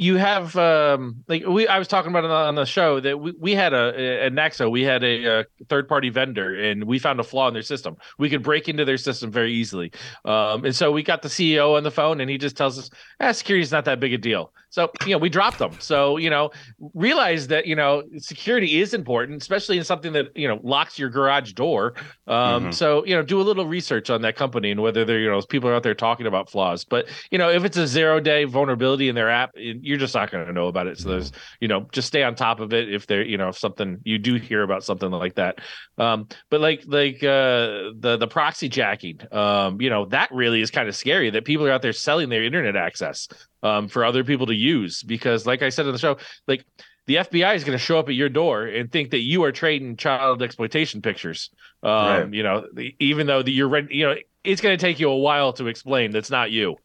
[0.00, 3.32] You have um like we I was talking about it on the show that we,
[3.32, 7.18] we had a at Naxo we had a, a third party vendor and we found
[7.18, 7.96] a flaw in their system.
[8.16, 9.90] We could break into their system very easily,
[10.24, 12.90] um, and so we got the CEO on the phone and he just tells us,
[13.18, 15.76] "Ah, security is not that big a deal." So you know we dropped them.
[15.78, 16.50] So you know
[16.94, 21.08] realize that you know security is important, especially in something that you know locks your
[21.10, 21.94] garage door.
[22.26, 22.74] Um, Mhm.
[22.74, 25.40] So you know, do a little research on that company and whether they're you know
[25.42, 26.84] people are out there talking about flaws.
[26.84, 30.30] But you know, if it's a zero day vulnerability in their app, you're just not
[30.30, 30.98] going to know about it.
[30.98, 33.58] So there's you know, just stay on top of it if there you know if
[33.58, 35.60] something you do hear about something like that.
[35.98, 40.70] Um, but like like uh, the the proxy jacking, um, you know, that really is
[40.70, 43.28] kind of scary that people are out there selling their internet access
[43.62, 46.64] um, for other people to use because, like I said on the show, like
[47.06, 49.52] the FBI is going to show up at your door and think that you are
[49.52, 51.50] trading child exploitation pictures.
[51.82, 52.32] Um, Right.
[52.34, 52.66] You know,
[52.98, 55.66] even though the, you're, rent- you know, it's going to take you a while to
[55.68, 56.76] explain that's not you.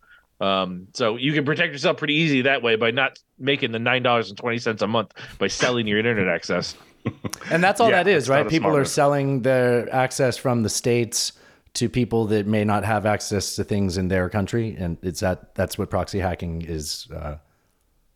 [0.41, 4.03] Um, so you can protect yourself pretty easy that way by not making the nine
[4.03, 6.75] dollars and twenty cents a month by selling your internet access.
[7.51, 8.47] And that's all Yeah, that is, right?
[8.47, 11.33] People are selling their access from the states
[11.75, 15.55] to people that may not have access to things in their country, and it's that
[15.55, 17.37] that's what proxy hacking is uh,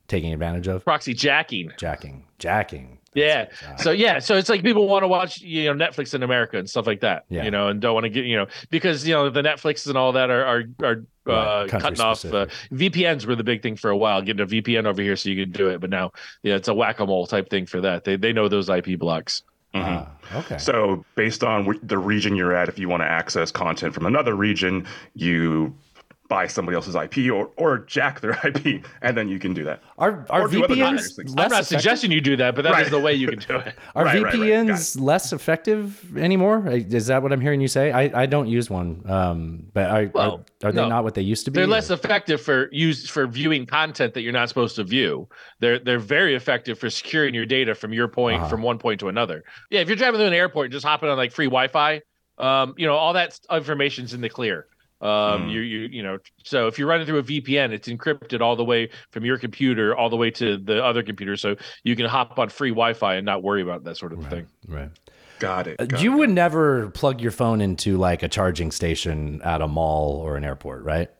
[0.07, 0.83] taking advantage of.
[0.83, 1.71] Proxy jacking.
[1.77, 2.99] Jacking, jacking.
[3.13, 3.47] Yeah.
[3.77, 6.69] So yeah, so it's like people want to watch you know Netflix in America and
[6.69, 7.25] stuff like that.
[7.29, 7.45] Yeah.
[7.45, 9.97] You know, and don't want to get you know because you know the Netflix and
[9.97, 12.23] all that are are are uh, country cutting off.
[12.25, 14.21] Uh, VPNs were the big thing for a while.
[14.21, 16.11] Getting a VPN over here so you could do it, but now
[16.43, 18.03] yeah, it's a whack a mole type thing for that.
[18.03, 19.41] They they know those IP blocks.
[19.73, 20.57] Ah, okay.
[20.57, 24.35] So, based on the region you're at, if you want to access content from another
[24.35, 25.75] region, you
[26.27, 29.81] buy somebody else's IP or, or jack their IP, and then you can do that.
[29.97, 31.67] Are are do VPNs nice less I'm not effective?
[31.67, 32.91] suggesting you do that, but that is Right.
[32.91, 33.73] the way you can do it.
[33.95, 34.33] Are Right, right, right.
[34.33, 36.67] VPNs less effective anymore?
[36.67, 37.91] Is that what I'm hearing you say?
[37.91, 40.89] I, I don't use one, um, but are, Well, are, are they no.
[40.89, 41.55] not what they used to be?
[41.55, 45.27] They're or- less effective for use for viewing content that you're not supposed to view.
[45.59, 48.49] They're they're very effective for securing your data from your point Uh-huh.
[48.49, 49.43] from one point to another.
[49.71, 52.01] Yeah, if you're driving through an airport and just hopping on like free Wi-Fi,
[52.37, 54.67] um, you know all that information's in the clear.
[54.99, 55.51] Um, Mm.
[55.51, 58.63] you you you know, so if you're running through a VPN, it's encrypted all the
[58.65, 62.39] way from your computer all the way to the other computer, so you can hop
[62.39, 64.47] on free Wi-Fi and not worry about that sort of thing.
[64.67, 64.89] right.
[65.39, 65.79] Got it.
[65.79, 66.17] Uh, got you it.
[66.17, 70.43] would never plug your phone into like a charging station at a mall or an
[70.43, 71.11] airport, right?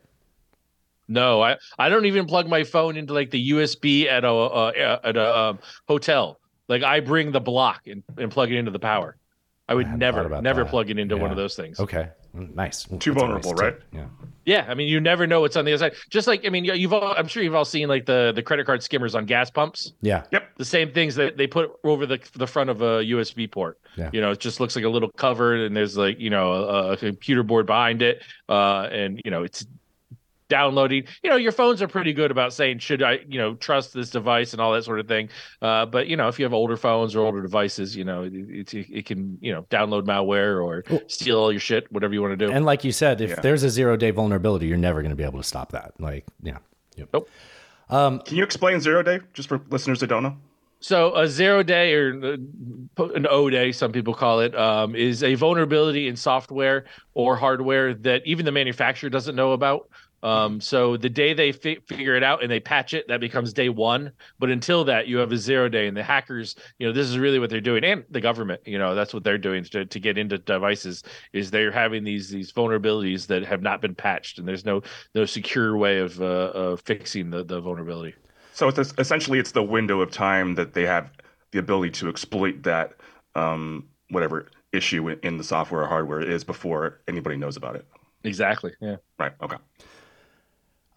[1.06, 4.98] No, I, I don't even plug my phone into like the USB at a uh,
[5.04, 6.40] at a um, hotel.
[6.68, 9.16] Like I bring the block and, and plug it into the power.
[9.68, 10.70] I would hadn't never never that.
[10.70, 11.78] plug it into one of those things.
[11.80, 12.08] Okay,
[12.38, 12.84] nice.
[12.84, 13.74] Too that's vulnerable, nice right?
[13.74, 13.84] tip.
[13.92, 14.06] Yeah.
[14.44, 15.98] Yeah, I mean you never know what's on the other side.
[16.08, 18.42] Just like I mean you- you've all I'm sure you've all seen like the the
[18.42, 19.92] credit card skimmers on gas pumps.
[20.00, 20.22] Yeah.
[20.32, 20.56] Yep.
[20.56, 23.78] The same things that they put over the the front of a USB port.
[23.96, 24.08] Yeah.
[24.12, 26.92] You know, it just looks like a little cover and there's like, you know, a,
[26.92, 28.22] a computer board behind it.
[28.48, 29.66] Uh and you know, it's
[30.48, 31.04] downloading.
[31.22, 34.10] You know, your phones are pretty good about saying should I, you know, trust this
[34.10, 35.28] device and all that sort of thing.
[35.62, 38.32] Uh, but you know, if you have older phones or older devices, you know, it,
[38.34, 42.38] it, it can you know download malware or steal all your shit, whatever you want
[42.38, 42.52] to do.
[42.52, 43.40] And like you said, if Yeah.
[43.40, 45.92] there's a zero day vulnerability, you're never going to be able to stop that.
[45.98, 46.58] Like, yeah.
[46.96, 47.08] Yep.
[47.12, 47.28] Nope.
[47.90, 50.36] Can you explain zero day just for listeners that don't know?
[50.80, 55.24] So a zero day or uh, an O day, some people call it, um, is
[55.24, 56.84] a vulnerability in software
[57.14, 59.88] or hardware that even the manufacturer doesn't know about.
[60.22, 63.52] Um, so the day they fi- figure it out and they patch it, that becomes
[63.52, 64.12] day one.
[64.38, 67.18] But until that, you have a zero day, and the hackers, you know, this is
[67.18, 70.00] really what they're doing, and the government, you know, that's what they're doing to, to
[70.00, 71.04] get into devices.
[71.32, 74.82] Is they're having these these vulnerabilities that have not been patched, and there's no
[75.14, 78.14] no secure way of uh, of fixing the the vulnerability.
[78.52, 81.12] So it's essentially it's the window of time that they have
[81.52, 82.94] the ability to exploit that
[83.36, 87.86] um, whatever issue in- in the software or hardware is before anybody knows about it.
[88.24, 88.72] Exactly.
[88.80, 88.96] Yeah.
[89.18, 89.32] Right.
[89.40, 89.56] Okay.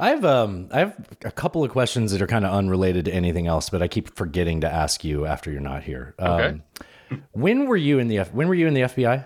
[0.02, 3.14] I have um I have a couple of questions that are kind of unrelated to
[3.14, 6.16] anything else, but I keep forgetting to ask you after you're not here.
[6.20, 6.60] Okay.
[7.12, 9.26] Um, when were you in the F- when were you in the FBI?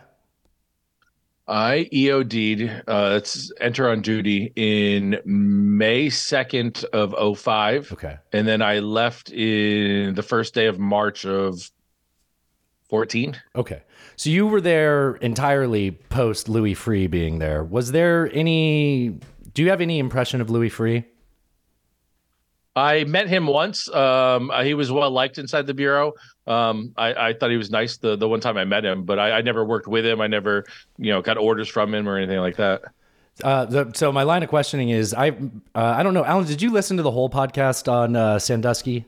[1.48, 7.92] I EOD'd, uh, it's enter on duty in May 2nd of 05.
[7.94, 8.18] Okay.
[8.34, 11.70] And then I left in the first day of March of
[12.90, 13.40] 14.
[13.56, 13.84] Okay.
[14.16, 17.64] So you were there entirely post Louis Freeh being there.
[17.64, 19.20] Was there any
[19.56, 21.06] do you have any impression of Louis Freeh?
[22.76, 23.90] I met him once.
[23.90, 26.14] Um, he was well liked inside the bureau.
[26.46, 29.18] Um, I, I thought he was nice the, the one time I met him, but
[29.18, 30.22] I, I never worked with him.
[30.22, 30.66] I never,
[30.98, 32.84] you know, got orders from him or anything like that.
[33.44, 35.34] Uh, the, so my line of questioning is I uh,
[35.74, 39.06] I don't know Alan did you listen to the whole podcast on uh, Sandusky?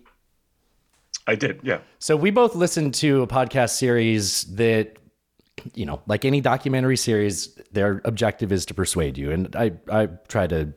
[1.28, 1.60] I did.
[1.62, 1.80] Yeah.
[2.00, 4.98] So we both listened to a podcast series that,
[5.74, 9.32] you know, like any documentary series, their objective is to persuade you.
[9.32, 10.74] And I, I try to,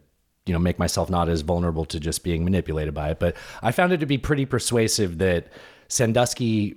[0.47, 3.19] you know, make myself not as vulnerable to just being manipulated by it.
[3.19, 5.49] But I found it to be pretty persuasive that
[5.89, 6.77] Sandusky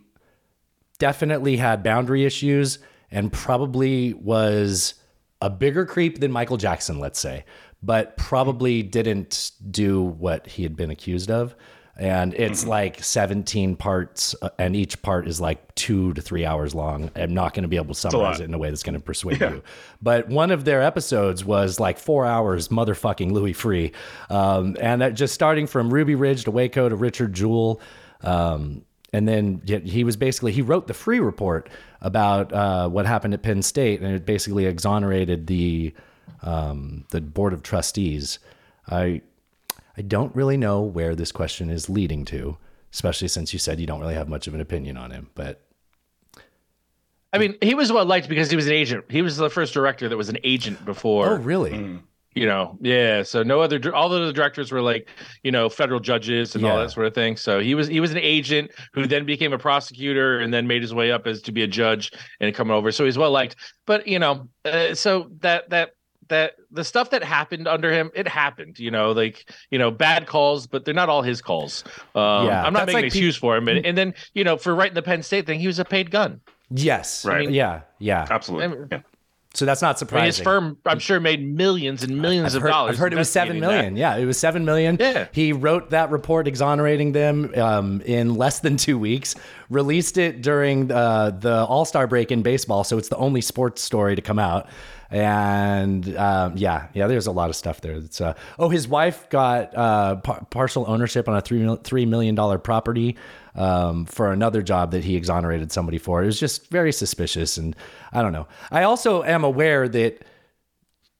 [1.00, 2.80] definitely had boundary issues
[3.12, 4.96] and probably was
[5.42, 7.46] a bigger creep than Michael Jackson, let's say,
[7.82, 11.56] but probably didn't do what he had been accused of.
[11.96, 16.74] And it's like 17 parts, uh, and each part is like two to three hours
[16.74, 17.12] long.
[17.16, 19.00] I'm not going to be able to summarize it in a way that's going to
[19.00, 19.62] persuade you.
[20.02, 23.94] But one of their episodes was like four hours, motherfucking Louis Freeh.
[24.32, 27.80] Um, and that just starting from Ruby Ridge to Waco to Richard Jewell.
[28.22, 31.70] Um, and then he was basically he wrote the Freeh report
[32.02, 35.94] about uh, what happened at Penn State, and it basically exonerated the
[36.42, 38.40] um, the board of trustees.
[38.90, 39.22] I
[39.98, 42.58] I don't really know where this question is leading to,
[42.92, 45.30] especially since you said you don't really have much of an opinion on him.
[45.36, 45.62] But
[47.32, 49.06] I mean, he was well liked because he was an agent.
[49.10, 51.30] He was the first director that was an agent before.
[51.32, 52.00] oh, really?
[52.36, 55.08] you know yeah so no other all the other directors were like
[55.44, 58.12] you know federal judges and all that sort of thing so he was he was
[58.12, 61.52] an agent who then became a prosecutor and then made his way up as to
[61.52, 65.30] be a judge and coming over so he's well liked but you know uh, so
[65.42, 65.92] that that
[66.30, 70.28] that the stuff that happened under him it happened you know like you know bad
[70.28, 71.84] calls but they're not all his calls
[72.16, 74.44] um Yeah, i'm not that's making like an pe- for him and, and then you
[74.44, 76.42] know for writing the penn state thing he was a paid gun
[76.76, 77.24] Yes.
[77.24, 77.52] Right.
[77.52, 77.82] yeah.
[78.00, 78.26] Yeah.
[78.30, 78.66] Absolutely.
[78.66, 79.02] I mean- yeah.
[79.56, 80.26] So that's not I mean, surprising.
[80.26, 83.18] his firm i'm sure made millions and millions I've of heard, dollars I've heard it
[83.18, 83.94] was seven million.
[83.94, 84.00] that.
[84.00, 84.98] Yeah, it was seven million.
[85.00, 85.28] Yeah.
[85.32, 89.36] He wrote that report exonerating them um, in less than two weeks.
[89.70, 93.84] Released it during uh, the All Star break in baseball, so it's the only sports
[93.84, 94.68] story to come out.
[95.14, 98.00] And um, yeah, yeah, there's a lot of stuff there.
[98.00, 102.36] That's uh, oh, his wife got uh, par- partial ownership on a three three million
[102.36, 103.16] dollar property
[103.56, 106.24] um, for another job that he exonerated somebody for.
[106.24, 107.76] It was just very suspicious, and
[108.12, 108.48] I don't know.
[108.72, 110.26] I also am aware that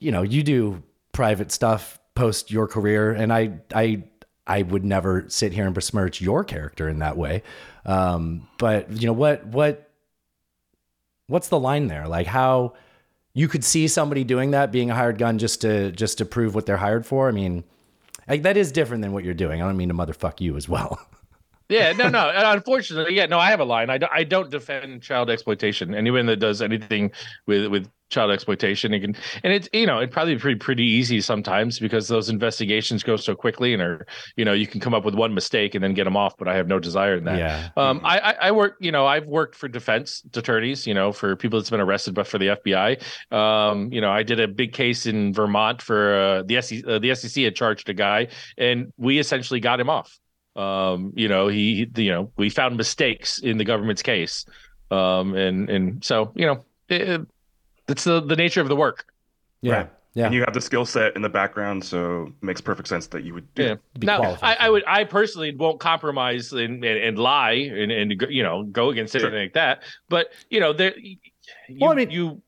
[0.04, 0.84] you know, you do
[1.14, 4.04] private stuff post your career, and I, I,
[4.46, 7.42] I would never sit here and besmirch your character in that way.
[7.86, 9.90] Um, but you know what, what,
[11.28, 12.10] what's the line there?
[12.10, 12.74] Like how
[13.34, 16.56] you could see somebody doing that, being a hired gun, just to just to prove
[16.56, 17.28] what they're hired for.
[17.28, 17.64] I mean,
[18.28, 19.62] like that is different than what you're doing.
[19.62, 21.00] I don't mean to motherfuck you as well.
[21.70, 22.30] Yeah, no, no.
[22.36, 23.40] Unfortunately, yeah, no.
[23.40, 23.90] I have a line.
[23.90, 25.96] I don't, I don't defend child exploitation.
[25.96, 27.12] Anyone that does anything
[27.48, 30.84] with with child exploitation, it can, and it's you know, it'd probably be pretty pretty
[30.86, 34.06] easy sometimes because those investigations go so quickly, and are
[34.38, 36.38] you know, you can come up with one mistake and then get them off.
[36.38, 37.38] But I have no desire in that.
[37.40, 37.70] Yeah.
[37.76, 41.36] Um, I, I I work, you know, I've worked for defense attorneys, you know, for
[41.36, 43.02] people that's been arrested, but for the FBI.
[43.34, 46.88] Um, you know, I did a big case in Vermont for uh, the SEC.
[46.88, 50.20] Uh, the SEC had charged a guy, and we essentially got him off.
[50.56, 54.46] Um, you know, he, he- you know, we found mistakes in the government's case,
[54.92, 57.22] um, and and so you know, it,
[57.94, 59.06] it's the the nature of the work.
[59.62, 59.74] Yeah.
[59.74, 59.90] Right.
[60.16, 60.26] Yeah.
[60.26, 63.24] And you have the skill set in the background, so it makes perfect sense that
[63.24, 63.72] you would do Yeah.
[63.74, 64.00] it.
[64.00, 67.92] Be Now, qualified I, I would, I personally won't compromise and, and, and lie and,
[67.92, 69.82] and you know go against anything like that.
[70.10, 71.18] But you know, there, you,
[71.80, 72.42] Well, I mean- you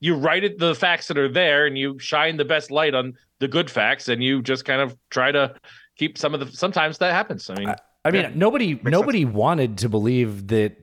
[0.00, 3.14] you write it the facts that are there, and you shine the best light on
[3.38, 5.54] the good facts, and you just kind of try to
[5.96, 6.46] keep some of the.
[6.54, 7.48] Sometimes that happens.
[7.48, 8.30] I mean, I mean, Yeah.
[8.34, 10.76] nobody nobody wanted to believe that.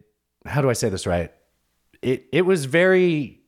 [0.48, 1.32] How do I say this right?
[2.02, 3.41] It it was very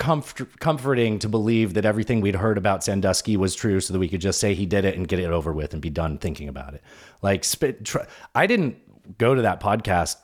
[0.00, 4.08] comfort, comforting to believe that everything we'd heard about Sandusky was true, so that we
[4.08, 6.48] could just say he did it and get it over with and be done thinking
[6.48, 6.82] about it.
[7.22, 7.84] Like, spit.
[7.84, 7.98] Tr-
[8.34, 10.16] I didn't go to that podcast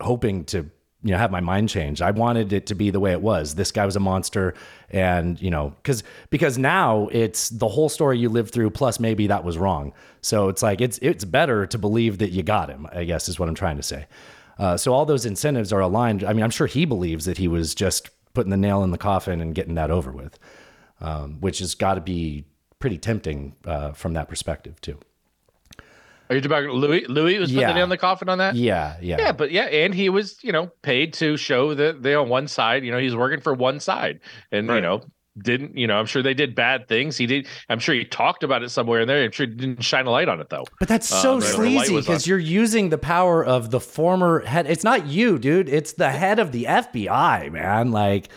[0.00, 0.70] hoping to
[1.02, 2.00] you know have my mind changed.
[2.00, 3.56] I wanted it to be the way it was.
[3.56, 4.54] This guy was a monster,
[4.90, 9.26] and you know because because now it's the whole story you lived through plus maybe
[9.26, 9.92] that was wrong.
[10.22, 12.86] So it's like it's it's better to believe that you got him.
[12.92, 14.06] I guess is what I'm trying to say.
[14.56, 16.22] Uh, so all those incentives are aligned.
[16.22, 18.98] I mean, I'm sure he believes that he was just putting the nail in the
[18.98, 20.38] coffin and getting that over with,
[21.00, 22.44] um, which has got to be
[22.78, 24.98] pretty tempting uh, from that perspective too.
[26.28, 27.06] are you talking about Louis?
[27.06, 27.68] Louis was putting Yeah.
[27.68, 28.56] the nail in the coffin on that.
[28.56, 32.18] Yeah, yeah, Yeah, but yeah, and he was, you know, paid to show that they're
[32.20, 32.84] on one side.
[32.84, 34.20] You know, he's working for one side,
[34.52, 35.02] and you know,
[35.42, 35.98] didn't you know?
[35.98, 37.16] I'm sure they did bad things.
[37.16, 37.46] He did.
[37.68, 39.24] I'm sure he talked about it somewhere in there.
[39.24, 40.64] I'm sure he didn't shine a light on it though.
[40.78, 44.66] But that's so the sleazy because you're using the power of the former head.
[44.68, 45.68] It's not you, dude.
[45.68, 47.90] It's the head of the FBI, man.
[47.90, 48.28] Like,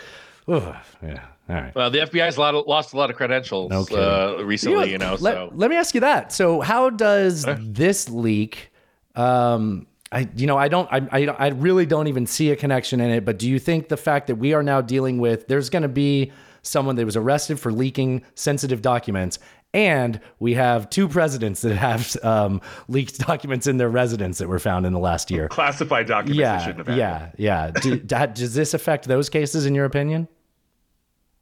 [0.48, 1.22] ugh, yeah.
[1.50, 1.74] All right.
[1.74, 3.95] Well, the FBI's a lot of, lost a lot of credentials Okay.
[3.95, 4.91] uh, recently.
[4.91, 6.34] You know, let, so let me ask you that.
[6.34, 8.72] So, how does this leak?
[9.16, 13.00] Um, I, you know, I don't, I, I, I really don't even see a connection
[13.00, 13.24] in it.
[13.24, 15.89] But do you think the fact that we are now dealing with, there's going to
[15.89, 16.32] be
[16.68, 19.39] someone that was arrested for leaking sensitive documents,
[19.74, 24.59] and we have two presidents that have um, leaked documents in their residence that were
[24.59, 25.47] found in the last year?
[25.49, 26.38] Classified documents.
[26.38, 26.97] they Yeah, shouldn't have had.
[26.97, 27.72] yeah, yeah.
[27.82, 30.28] Do, does this affect those cases, in your opinion?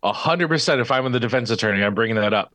[0.03, 0.79] a hundred percent.
[0.81, 2.53] If I'm the defense attorney, I'm bringing that up.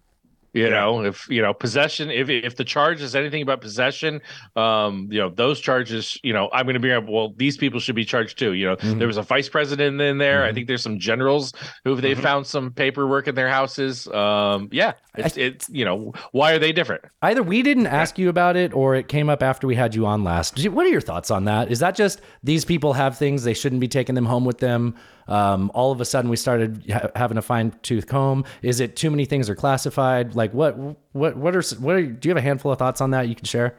[0.53, 4.21] You know, if you know possession, if if the charge is anything about possession,
[4.57, 7.09] um, you know those charges, you know, I'm going to bring up.
[7.09, 8.53] Well, these people should be charged too.
[8.55, 10.45] You know, there was a vice president in there.
[10.45, 11.53] I think there's some generals
[11.85, 14.07] who they found some paperwork in their houses.
[14.09, 17.03] Um, yeah, it's, it's you know, why are they different?
[17.23, 20.07] Either we didn't ask you about it or it came up after we had you
[20.07, 20.69] on last.
[20.69, 21.71] What are your thoughts on that?
[21.71, 24.97] Is that just these people have things they shouldn't be taking them home with them?
[25.31, 28.45] Um, all of a sudden we started ha- having a fine tooth comb.
[28.63, 30.35] Is it too many things are classified?
[30.35, 30.77] Like what?
[31.13, 31.37] What?
[31.37, 31.63] What are?
[31.79, 32.03] What are?
[32.03, 33.77] Do you have a handful of thoughts on that you can share?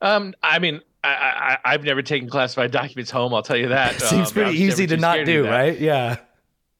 [0.00, 3.34] Um, I mean, I, I I've never taken classified documents home.
[3.34, 4.00] I'll tell you that.
[4.00, 5.78] Seems Um, pretty easy to not do, right?
[5.78, 6.16] Yeah.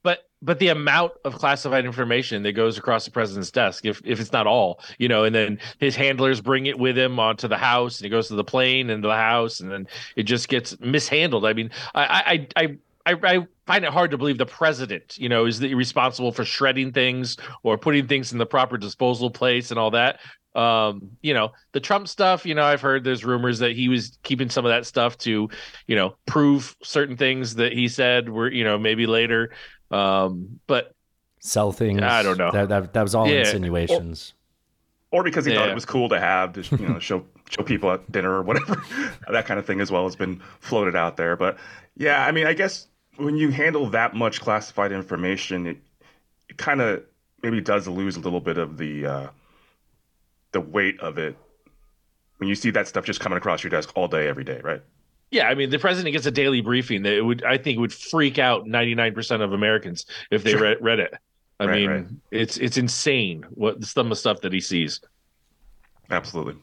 [0.02, 4.20] but but the amount of classified information that goes across the president's desk if if
[4.20, 7.56] it's not all you know and then his handlers bring it with him onto the
[7.56, 10.78] house and it goes to the plane and the house and then it just gets
[10.80, 12.76] mishandled i mean i i i
[13.06, 16.44] I, I find it hard to believe the president, you know, is the, responsible for
[16.44, 20.20] shredding things or putting things in the proper disposal place and all that.
[20.54, 24.18] Um, you know, the Trump stuff, you know, I've heard there's rumors that he was
[24.22, 25.48] keeping some of that stuff to,
[25.86, 29.50] you know, prove certain things that he said were, you know, maybe later.
[29.90, 30.92] Um, but
[31.40, 32.00] Sell things.
[32.00, 32.52] I don't know.
[32.52, 33.40] That, that, that was all Yeah.
[33.40, 34.32] insinuations.
[35.10, 37.92] Or because he thought it was cool to have to you know show show people
[37.92, 38.82] at dinner or whatever.
[39.30, 41.36] that kind of thing as well has been floated out there.
[41.36, 41.58] But
[41.96, 45.76] yeah, I mean, I guess when you handle that much classified information, it,
[46.48, 47.04] it kind of
[47.42, 49.28] maybe does lose a little bit of the uh,
[50.52, 51.36] the weight of it
[52.38, 54.82] when you see that stuff just coming across your desk all day, every day, right?
[55.30, 57.92] Yeah, I mean, the president gets a daily briefing that it would, I think, would
[57.92, 61.14] freak out 99% of Americans if they read, read it.
[61.58, 62.06] I Right, mean, right.
[62.30, 65.00] it's it's insane what some of the stuff that he sees.
[66.10, 66.56] Absolutely.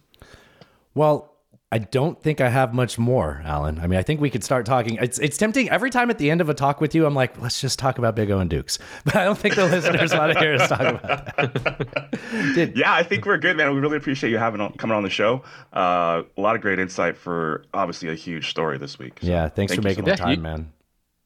[0.93, 1.30] Well,
[1.73, 3.79] I don't think I have much more, Alan.
[3.79, 4.95] I mean, I think we could start talking.
[5.01, 7.05] It's it's tempting every time at the end of a talk with you.
[7.05, 9.65] I'm like, let's just talk about Big O and Dukes, but I don't think the
[9.65, 11.03] listeners want to hear us talk about
[11.37, 12.71] that.
[12.75, 13.73] Yeah, I think we're good, man.
[13.73, 15.43] We really appreciate you having on, coming on the show.
[15.73, 19.19] Uh, a lot of great insight for obviously a huge story this week.
[19.21, 20.71] So Yeah, thanks thank for making so the time, You- man.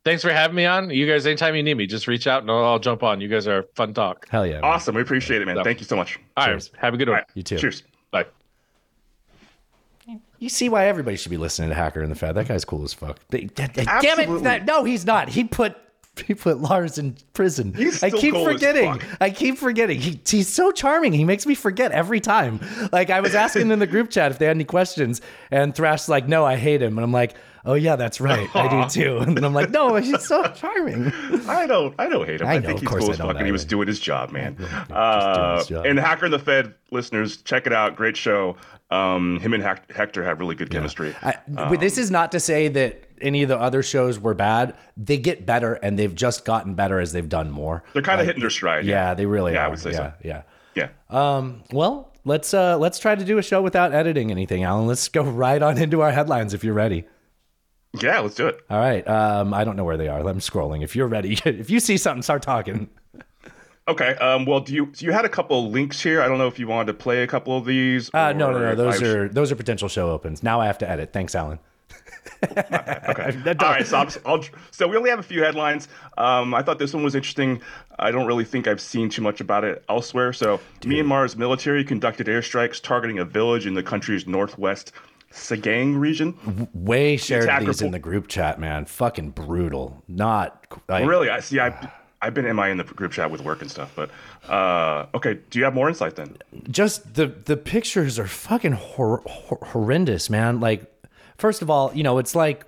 [0.04, 0.92] Thanks for having me on.
[0.92, 3.20] You guys, anytime you need me, just reach out and I'll, I'll jump on.
[3.22, 4.28] You guys are a fun talk.
[4.30, 4.62] Hell yeah.
[4.62, 4.64] man.
[4.66, 4.94] Awesome.
[4.94, 5.64] We appreciate it, man.
[5.64, 6.20] Thank you so much.
[6.38, 6.70] All Cheers.
[6.78, 7.18] have a good one.
[7.18, 7.26] right.
[7.34, 7.58] You too.
[7.58, 7.82] Cheers.
[8.12, 8.26] Bye.
[10.46, 12.36] You see why everybody should be listening to Hacker and the Fed.
[12.36, 13.18] That guy's cool as fuck.
[13.32, 14.44] They- that- that- Damn it!
[14.44, 15.28] That- no, he's not.
[15.30, 15.76] He put
[16.28, 17.74] he put Lars in prison.
[18.04, 19.02] I keep forgetting.
[19.20, 20.00] I keep forgetting.
[20.00, 21.14] He, he's so charming.
[21.14, 22.60] He makes me forget every time.
[22.94, 25.20] Like I was asking in the group chat if they had any questions,
[25.50, 27.34] and Thrash's like, "No, I hate him," and I'm like,
[27.68, 28.48] Oh yeah, that's right.
[28.56, 29.18] I do too.
[29.18, 31.12] And then I'm like, no, he's so charming.
[31.50, 31.96] I don't.
[31.98, 32.48] I don't hate him.
[32.48, 34.54] I I, know, think he's cool as fuck, and he was doing his job, man.
[34.54, 35.84] doing Uh, his job.
[35.88, 37.96] and Hacker and the Fed listeners, check it out.
[37.96, 38.56] Great show.
[38.92, 41.16] Um, him and Hector have really good chemistry.
[41.24, 44.76] I, but this is not to say that any of the other shows were bad.
[44.96, 47.84] They get better, and they've just gotten better as they've done more.
[47.94, 48.86] They're kind of hitting their stride.
[48.86, 49.66] Yeah, they really Yeah, are.
[49.66, 50.14] I would say yeah, so.
[50.24, 50.42] yeah.
[50.76, 50.90] Yeah.
[51.10, 54.88] Um, well, let's uh let's try to do a show without editing anything, Alan.
[54.88, 57.06] Let's go right on into our headlines if you're ready.
[58.02, 58.60] Yeah, let's do it.
[58.70, 59.08] All right.
[59.08, 60.20] Um, I don't know where they are.
[60.20, 60.84] I'm scrolling.
[60.84, 62.90] If you're ready, if you see something, start talking.
[63.88, 64.16] Okay.
[64.16, 66.22] Um, well, do you so you had a couple links here?
[66.22, 68.10] I don't know if you wanted to play a couple of these.
[68.14, 68.76] Uh, no, no, no.
[68.76, 70.42] Those I are those are potential show opens.
[70.42, 71.14] Now I have to edit.
[71.14, 71.60] Thanks, Alan.
[72.48, 73.38] Okay.
[73.60, 73.86] All right.
[73.86, 75.88] So, I'll, so we only have a few headlines.
[76.18, 77.62] Um, I thought this one was interesting.
[77.98, 80.34] I don't really think I've seen too much about it elsewhere.
[80.34, 84.92] So, Myanmar's military conducted airstrikes targeting a village in the country's northwest
[85.32, 86.70] Sagaing region.
[86.74, 88.86] Wei shared attack these in the group chat, man.
[88.86, 90.04] Fucking brutal.
[90.08, 91.30] Not like, really?
[91.30, 91.60] I see.
[91.60, 91.92] I.
[92.22, 94.10] I've been MI in the group chat with work and stuff, but
[94.50, 95.40] uh, okay.
[95.50, 96.38] Do you have more insight then?
[96.72, 100.60] just the the pictures are fucking hor- hor- horrendous, man.
[100.60, 100.92] Like,
[101.38, 102.66] first of all, you know, it's like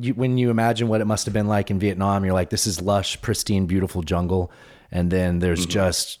[0.00, 2.24] you, when you imagine what it must have been like in Vietnam.
[2.24, 4.50] You're like, this is lush, pristine, beautiful jungle,
[4.90, 5.70] and then there's Mm-hmm.
[5.70, 6.18] just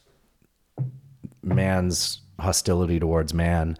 [1.42, 3.76] man's hostility towards man.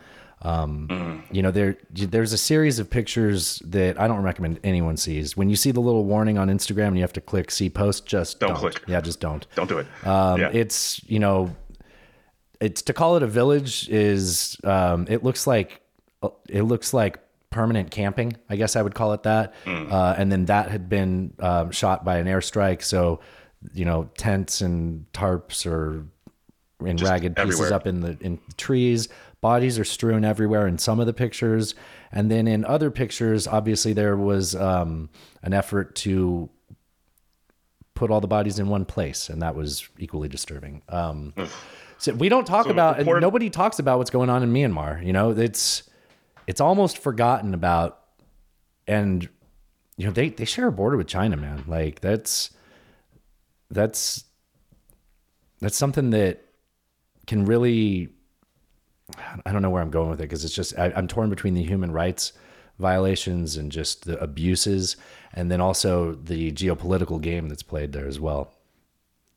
[0.46, 1.34] Um, Mm-hmm.
[1.34, 5.36] You know, there there's a series of pictures that I don't recommend anyone sees.
[5.36, 8.06] When you see the little warning on Instagram and you have to click see post,
[8.06, 8.82] just Don't don't, click.
[8.86, 9.46] Yeah, just don't.
[9.56, 9.86] Don't do it.
[10.06, 10.50] Um, yeah.
[10.52, 11.54] It's you know,
[12.60, 15.80] it's to call it a village is um, it looks like
[16.48, 17.18] it looks like
[17.50, 18.36] permanent camping.
[18.48, 19.54] I guess I would call it that.
[19.64, 19.90] Mm.
[19.90, 23.20] Uh, and then that had been um, shot by an airstrike, so
[23.74, 26.06] you know tents and tarps are
[26.86, 27.74] in ragged pieces everywhere.
[27.74, 29.08] up in the in trees.
[29.40, 31.74] Bodies are strewn everywhere in some of the pictures,
[32.10, 35.10] and then in other pictures, obviously there was um,
[35.42, 36.48] an effort to
[37.94, 40.82] put all the bodies in one place, and that was equally disturbing.
[40.88, 41.34] Um,
[41.98, 45.04] so we don't talk So about, and nobody talks about what's going on in Myanmar.
[45.04, 45.82] You know, it's
[46.46, 48.00] it's almost forgotten about,
[48.86, 49.28] and
[49.96, 51.64] you know they they share a border with China, man.
[51.66, 52.50] Like that's
[53.70, 54.24] that's
[55.60, 56.42] that's something that
[57.26, 58.10] can really
[59.44, 61.54] I don't know where I'm going with it because it's just I, I'm torn between
[61.54, 62.32] the human rights
[62.78, 64.96] violations and just the abuses,
[65.32, 68.52] and then also the geopolitical game that's played there as well.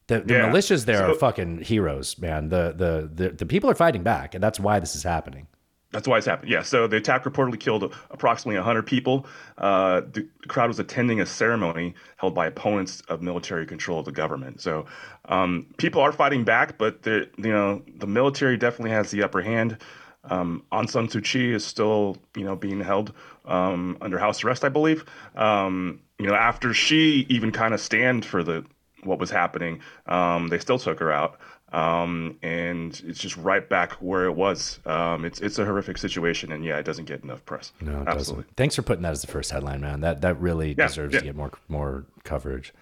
[0.08, 0.50] The, the Yeah.
[0.52, 2.50] militias there are fucking heroes, man.
[2.50, 5.48] The, the the the people are fighting back, and that's why this is happening.
[5.92, 6.52] That's why it's happened.
[6.52, 6.62] Yeah.
[6.62, 9.26] So the attack reportedly killed approximately 100 people.
[9.58, 14.12] Uh, the crowd was attending a ceremony held by opponents of military control of the
[14.12, 14.62] government.
[14.62, 14.86] So
[15.26, 19.78] um, people are fighting back, but you know the military definitely has the upper hand.
[20.26, 23.14] Um, Aung San Suu Kyi is still you know being held
[23.46, 25.06] um, under house arrest, I believe.
[25.36, 28.64] Um, you know after she even kind of stand for the
[29.04, 31.40] what was happening, um, they still took her out
[31.72, 34.80] um, and it's just right back where it was.
[34.86, 37.72] Um, it's it's a horrific situation, and yeah, it doesn't get enough press.
[37.82, 38.44] No, absolutely.
[38.44, 38.56] doesn't.
[38.58, 40.02] Thanks for putting that as the first headline, man.
[40.02, 41.20] That that really Yeah, deserves yeah.
[41.20, 42.74] to get more more coverage.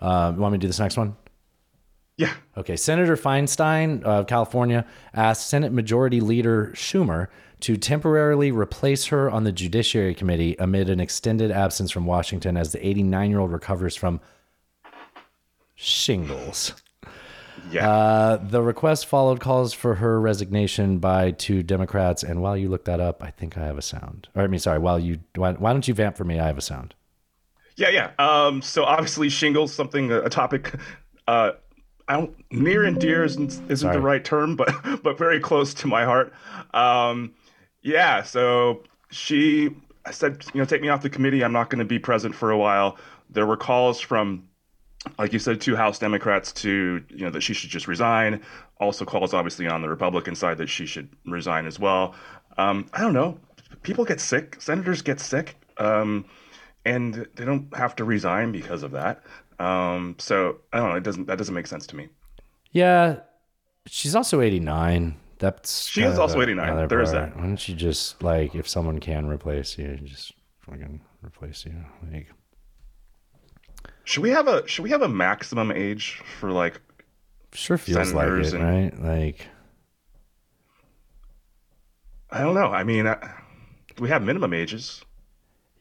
[0.00, 1.16] Um, you want me to do this next one?
[2.16, 2.32] Yeah.
[2.56, 2.76] Okay.
[2.76, 7.26] Senator Feinstein of California asked Senate Majority Leader Schumer
[7.60, 12.72] to temporarily replace her on the Judiciary Committee amid an extended absence from Washington as
[12.72, 14.20] the 89 year old recovers from
[15.74, 16.74] shingles.
[17.70, 17.88] Yeah.
[17.88, 22.22] Uh, the request followed calls for her resignation by two Democrats.
[22.22, 24.28] And while you look that up, I think I have a sound.
[24.34, 24.78] Or I mean, sorry.
[24.78, 26.38] While you why, why don't you vamp for me?
[26.38, 26.94] I have a sound.
[27.76, 28.10] Yeah, yeah.
[28.18, 30.74] Um, so obviously shingles, something a topic.
[31.26, 31.52] Uh,
[32.06, 33.96] I don't near and dear isn't isn't Sorry.
[33.96, 36.32] the right term, but but very close to my heart.
[36.72, 37.34] Um,
[37.82, 38.22] yeah.
[38.22, 39.70] So she
[40.06, 41.42] I said, you know, take me off the committee.
[41.42, 42.98] I'm not going to be present for a while.
[43.30, 44.48] There were calls from,
[45.18, 48.40] like you said, two House Democrats to you know that she should just resign.
[48.80, 52.14] Also calls, obviously, on the Republican side that she should resign as well.
[52.58, 53.38] Um, I don't know.
[53.82, 54.60] People get sick.
[54.60, 55.56] Senators get sick.
[55.78, 56.24] Um,
[56.84, 59.22] and they don't have to resign because of that.
[59.58, 60.96] Um, so I don't know.
[60.96, 62.08] It doesn't that doesn't make sense to me.
[62.72, 63.20] Yeah,
[63.86, 65.16] she's also 89.
[65.38, 66.68] That's She is also 89.
[66.68, 67.30] other There is part.
[67.30, 67.36] that.
[67.36, 71.74] Why don't you just like if someone can replace you, just fucking replace you?
[72.12, 72.28] Like,
[74.04, 76.80] Should we have a should we have a maximum age for like
[77.52, 79.02] sure feels like it, and- right?
[79.02, 79.48] Like,
[82.30, 82.66] I don't know.
[82.66, 83.16] I mean, uh,
[83.98, 85.02] we have minimum ages.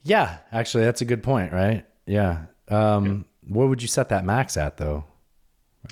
[0.03, 1.85] yeah, actually, that's a good point, right?
[2.05, 2.45] Yeah.
[2.69, 5.05] Um, What would you set that max at, though?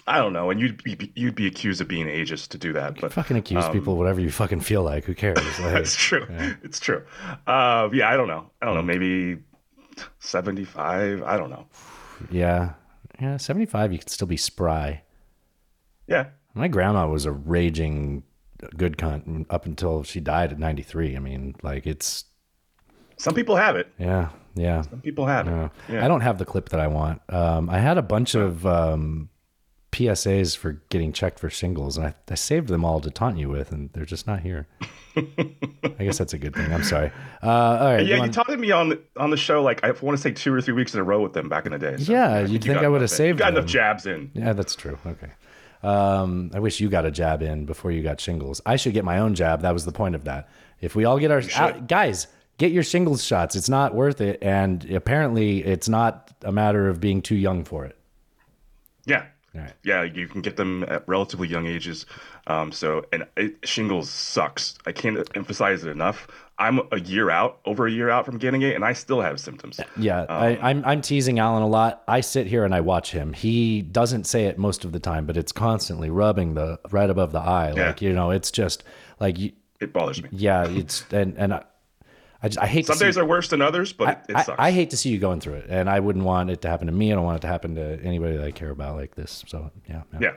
[0.08, 3.02] I don't know, and you'd be you'd be accused of being ageist to do that.
[3.02, 5.04] But Fucking accuse um, people of whatever you fucking feel like.
[5.04, 5.38] Who cares?
[5.60, 6.26] Like, That's true.
[6.64, 7.04] It's true.
[7.46, 8.50] Uh, yeah, I don't know.
[8.62, 8.82] I don't know.
[8.84, 9.40] Maybe
[10.20, 11.24] 75.
[11.24, 11.66] I don't know.
[12.30, 12.74] Yeah.
[13.20, 15.04] Yeah, 75, you could still be spry.
[16.08, 16.28] Yeah.
[16.54, 18.24] My grandma was a raging
[18.78, 21.16] good cunt up until she died at 93.
[21.16, 22.26] I mean, like, it's,
[23.18, 23.88] Some people have it.
[23.98, 24.82] yeah, yeah.
[24.82, 25.52] Some people have it.
[25.52, 25.70] Yeah.
[25.90, 26.06] Yeah.
[26.06, 27.22] I don't have the clip that I want.
[27.30, 29.30] Um, I had a bunch of um,
[29.92, 33.50] PSAs for getting checked for shingles, and I, I saved them all to taunt you
[33.50, 34.68] with, and they're just not here.
[35.18, 36.72] I guess that's a good thing.
[36.74, 37.12] I'm sorry.
[37.44, 38.06] Uh, all right.
[38.06, 40.32] yeah, you you taunted me on the, on the show like I want to say
[40.32, 41.98] two or three weeks in a row with them back in the day.
[41.98, 43.58] so Yeah, I you'd you think got I would have saved You got them.
[43.58, 44.32] enough jabs in.
[44.34, 44.98] Yeah, that's true.
[45.06, 45.32] Okay.
[45.84, 48.62] Um, I wish you got a jab in before you got shingles.
[48.66, 49.62] I should get my own jab.
[49.62, 50.48] That was the point of that.
[50.80, 52.28] If we all get our out, guys,
[52.58, 53.56] get your shingles shots.
[53.56, 57.84] It's not worth it, and apparently, it's not a matter of being too young for
[57.86, 57.98] it.
[59.06, 59.26] Yeah.
[59.54, 59.74] Right.
[59.84, 62.06] Yeah, you can get them at relatively young ages.
[62.48, 64.78] Um, so, and it, shingles sucks.
[64.86, 66.28] I can't emphasize it enough.
[66.58, 69.40] I'm a year out, over a year out from getting it, and I still have
[69.40, 69.80] symptoms.
[69.98, 72.04] Yeah, Um, I, I'm I'm teasing Alan a lot.
[72.08, 73.34] I sit here and I watch him.
[73.34, 77.32] He doesn't say it most of the time, but it's constantly rubbing the right above
[77.32, 77.74] the eye.
[77.76, 77.88] Yeah.
[77.88, 78.84] Like you know, it's just
[79.20, 80.30] like It bothers me.
[80.32, 81.60] yeah, it's and and
[82.42, 84.18] I, I, just, I hate Some to see, days are worse than others, but it,
[84.30, 84.60] it I, sucks.
[84.60, 86.88] I hate to see you going through it, and I wouldn't want it to happen
[86.88, 87.12] to me.
[87.12, 89.44] I don't want it to happen to anybody that I care about like this.
[89.48, 90.32] So yeah, yeah.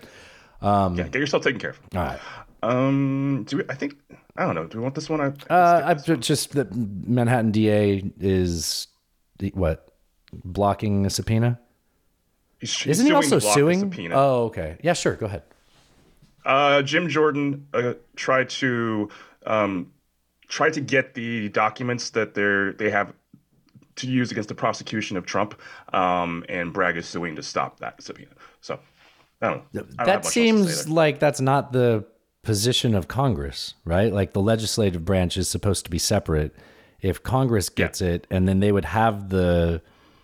[0.60, 1.80] Um, yeah, get yourself taken care of.
[1.94, 2.20] All right.
[2.62, 3.96] Um, do we, I think
[4.36, 4.66] I don't know.
[4.66, 5.20] Do we want this one?
[5.20, 8.88] I, Uh, I've just the Manhattan DA is
[9.38, 9.88] the- what
[10.32, 11.60] blocking a subpoena.
[12.60, 14.12] He's, he's Isn't he also to block the suing?
[14.12, 14.78] Oh, okay.
[14.82, 15.14] Yeah, sure.
[15.16, 15.42] Go ahead.
[16.44, 19.08] Uh, Jim Jordan uh, tried to
[19.46, 19.92] um,
[20.48, 23.12] try to get the documents that they're they have
[23.96, 25.60] to use against the prosecution of Trump,
[25.92, 28.32] um, and Bragg is suing to stop that subpoena.
[28.60, 28.78] So
[29.40, 29.80] I don't know.
[29.98, 32.04] I don't that seems like that's not the
[32.42, 34.12] position of Congress, right?
[34.12, 36.54] Like the legislative branch is supposed to be separate.
[37.00, 39.82] If Congress gets it, and then they would have the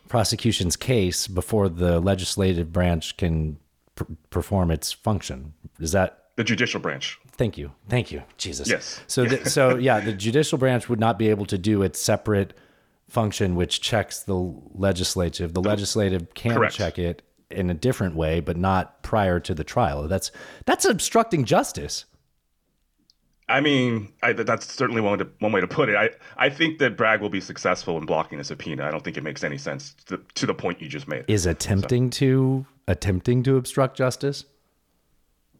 [0.08, 3.58] prosecution's case before the legislative branch can
[3.94, 5.54] pr- perform its function.
[5.78, 7.19] Is that the judicial branch?
[7.40, 8.68] Thank you, thank you, Jesus.
[8.68, 9.00] Yes.
[9.06, 12.52] So, th- so yeah, the judicial branch would not be able to do its separate
[13.08, 14.34] function, which checks the
[14.74, 15.54] legislative.
[15.54, 16.74] The legislative can Correct.
[16.74, 20.06] check it in a different way, but not prior to the trial.
[20.06, 20.30] That's
[20.66, 22.04] that's obstructing justice.
[23.48, 25.96] I mean, I, that's certainly one, to, one way to put it.
[25.96, 28.84] I, I think that Bragg will be successful in blocking a subpoena.
[28.84, 31.24] I don't think it makes any sense to, to the point you just made.
[31.26, 34.44] Is attempting to attempting to obstruct justice?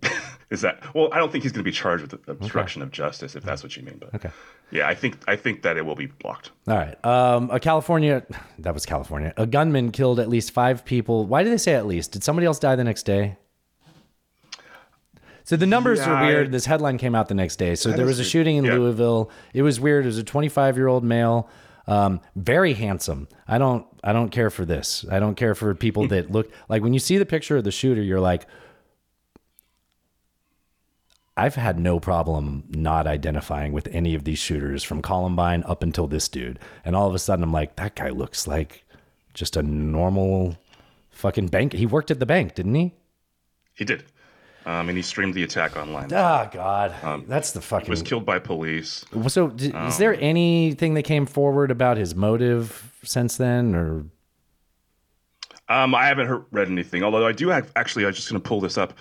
[0.51, 1.09] Is that well?
[1.13, 3.77] I don't think he's going to be charged with obstruction of justice, if that's what
[3.77, 3.99] you mean.
[4.01, 4.31] But Okay.
[4.73, 6.51] yeah, I think I think that it will be blocked.
[6.67, 7.03] All right.
[7.05, 8.25] Um, a California,
[8.59, 9.33] that was California.
[9.37, 11.25] A gunman killed at least five people.
[11.27, 12.11] Why do they say at least?
[12.13, 13.37] Did somebody else die the next day?
[15.45, 16.47] So the numbers Yeah, are weird.
[16.49, 17.75] I- this headline came out the next day.
[17.75, 18.75] So there was a shooting in Yeah.
[18.75, 19.31] Louisville.
[19.55, 20.05] It was weird.
[20.05, 21.49] It was a 25 year old male,
[21.89, 23.27] um, very handsome.
[23.49, 25.05] I don't, I don't care for this.
[25.11, 27.73] I don't care for people that look like when you see the picture of the
[27.73, 28.47] shooter, you're like,
[31.41, 36.07] I've had no problem not identifying with any of these shooters from Columbine up until
[36.07, 36.59] this dude.
[36.85, 38.85] And all of a sudden, I'm like, that guy looks like
[39.33, 40.59] just a normal
[41.11, 41.73] fucking bank.
[41.73, 42.93] He worked at the bank, didn't he?
[43.73, 44.05] He did,
[44.67, 46.13] um, and he streamed the attack online.
[46.13, 46.95] Oh God,
[47.27, 47.87] that's the fucking.
[47.87, 49.05] He was killed by police.
[49.29, 54.05] So, d- is there anything that came forward about his motive since then, or
[55.71, 57.71] Um, I haven't heard, read anything, although I do have.
[57.77, 58.93] Actually, I was just going to pull this up.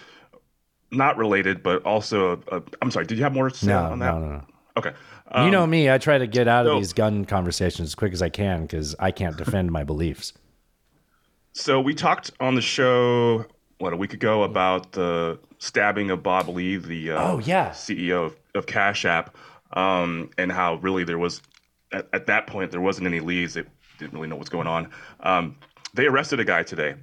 [0.91, 2.41] Not related, but also.
[2.51, 3.05] Uh, I'm sorry.
[3.05, 4.13] Did you have more to say no, on that?
[4.13, 4.43] no, no, no?
[4.77, 4.89] Okay.
[4.89, 4.95] you
[5.41, 8.13] Um, know me, I try to get out of so- these gun conversations as quick
[8.13, 10.33] as I can because I can't defend my beliefs.
[11.53, 13.45] So we talked on the show
[13.79, 17.69] what a week ago about the stabbing of Bob Lee, the uh, Oh, yeah.
[17.71, 19.35] CEO of, of Cash App,
[19.73, 21.41] um, and how really there was
[21.91, 23.53] at, at that point there wasn't any leads.
[23.55, 23.63] They
[23.97, 24.89] didn't really know what's going on.
[25.21, 25.55] Um,
[25.93, 26.95] they arrested a guy today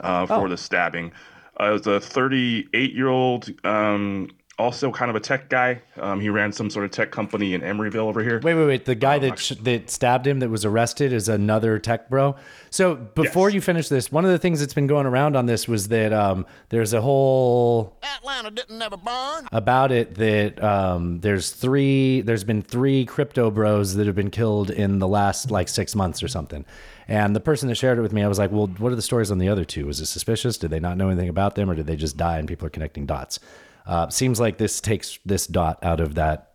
[0.00, 0.48] uh, for Oh.
[0.48, 1.12] the stabbing.
[1.60, 5.82] Uh, it was a 38 year old, um, also kind of a tech guy.
[6.00, 8.40] Um, he ran some sort of tech company in Emeryville over here.
[8.40, 8.84] Wait, wait, wait.
[8.84, 12.36] The guy that sh- that stabbed him, that was arrested, is another tech bro.
[12.70, 15.66] So before you finish this, one of the things that's been going around on this
[15.66, 19.48] was that um, there's a whole Atlanta didn't never burn.
[19.50, 24.70] about it that um, there's three there's been three crypto bros that have been killed
[24.70, 26.64] in the last like six months or something
[27.08, 29.02] and the person that shared it with me i was like well what are the
[29.02, 31.70] stories on the other two was it suspicious did they not know anything about them
[31.70, 33.38] or did they just die and people are connecting dots
[33.86, 36.52] uh, seems like this takes this dot out of that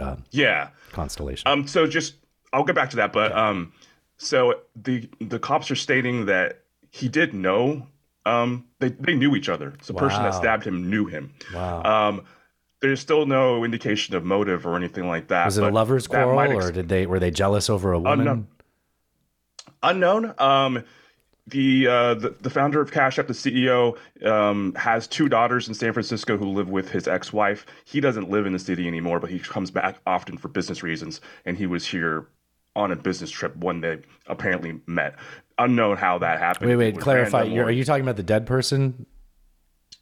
[0.00, 0.68] uh, Yeah.
[0.92, 2.14] constellation Um, so just
[2.52, 3.72] I'll get back to that, but um,
[4.16, 7.86] so the the cops are stating that he did know
[8.26, 9.74] um they they knew each other.
[9.82, 11.32] So the person that stabbed him knew him.
[11.54, 11.82] Wow.
[11.84, 12.24] Um,
[12.82, 15.44] there's still no indication of motive or anything like that.
[15.44, 18.24] was it a lovers quarrel ex- or did they were they jealous over a woman
[18.24, 18.46] no.
[19.82, 20.34] Unknown.
[20.38, 20.84] Um,
[21.46, 25.74] the, uh, the the founder of Cash App, the CEO, um, has two daughters in
[25.74, 27.66] San Francisco who live with his ex-wife.
[27.84, 31.20] He doesn't live in the city anymore, but he comes back often for business reasons.
[31.44, 32.28] And he was here
[32.76, 35.16] on a business trip when they apparently met.
[35.58, 36.68] Unknown how that happened.
[36.70, 37.42] Wait, wait, clarify.
[37.42, 39.06] You're, are you talking about the dead person?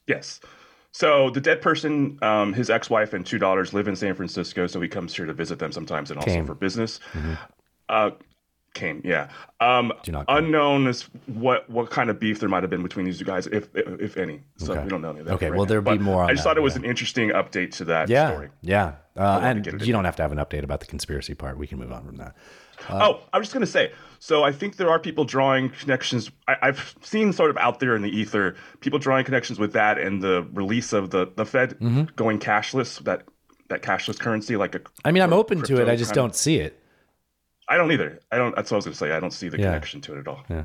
[0.06, 0.40] Yes.
[0.92, 4.80] So the dead person, um, his ex-wife and two daughters live in San Francisco, so
[4.80, 6.46] he comes here to visit them sometimes and also Came.
[6.46, 7.00] for business.
[7.12, 7.34] Mm-hmm.
[7.88, 8.10] Uh,
[8.78, 9.28] came, yeah.
[9.60, 9.92] Um,
[10.28, 13.46] unknown is what what kind of beef there might have been between these two guys,
[13.48, 14.40] if if, any.
[14.56, 14.84] So Okay.
[14.84, 15.34] we don't know any of that.
[15.34, 16.80] Okay, right well, there'll be more on I just that, thought it was yeah.
[16.80, 18.48] an interesting update to that Yeah, story.
[18.62, 18.92] yeah.
[19.16, 21.58] Uh, and you don't have to have an update about the conspiracy part.
[21.58, 22.36] We can move on from that.
[22.88, 23.90] Uh, oh, I was just going to say.
[24.20, 26.30] So I think there are people drawing connections.
[26.46, 29.98] I, I've seen sort of out there in the ether people drawing connections with that
[29.98, 32.02] and the release of the the Fed Mm-hmm.
[32.14, 33.02] going cashless.
[33.02, 33.24] That
[33.68, 34.80] that cashless currency, like a.
[35.04, 35.88] I mean, I'm open to it.
[35.88, 36.80] I just don't see it.
[37.68, 38.18] I don't either.
[38.32, 38.54] I don't.
[38.56, 39.12] That's what I was going to say.
[39.12, 39.64] I don't see the Yeah.
[39.66, 40.42] connection to it at all.
[40.48, 40.64] Yeah.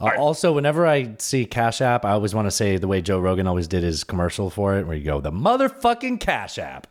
[0.00, 3.18] Uh, Also, whenever I see Cash App, I always want to say the way Joe
[3.18, 6.86] Rogan always did his commercial for it, where you go, the motherfucking Cash App.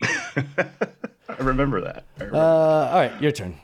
[0.02, 2.04] I remember that.
[2.20, 3.56] I Uh, all right, your turn.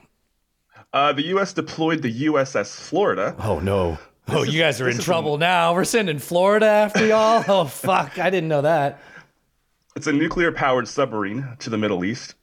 [0.92, 1.52] Uh, the U.S.
[1.52, 3.36] deployed the USS Florida.
[3.38, 3.98] Oh no!
[4.28, 5.74] Oh, This you is- guys are in trouble now.
[5.74, 7.44] We're sending Florida after y'all.
[7.46, 8.18] Oh fuck!
[8.18, 9.00] I didn't know that.
[9.96, 12.34] It's a nuclear-powered submarine to the Middle East.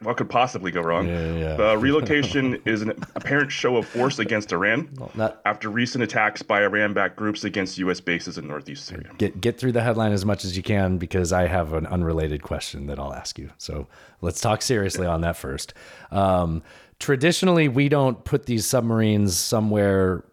[0.00, 1.06] What could possibly go wrong?
[1.08, 1.56] yeah.
[1.56, 6.62] The relocation is an apparent show of force against Iran not- after recent attacks by
[6.64, 7.98] Iran-backed groups against U.S.
[8.00, 9.10] bases in northeast Syria.
[9.16, 12.42] Get get through the headline as much as you can because I have an unrelated
[12.42, 13.50] question that I'll ask you.
[13.56, 13.86] So
[14.20, 15.72] let's talk seriously on that first.
[16.10, 16.62] Um,
[16.98, 20.24] traditionally, we don't put these submarines somewhere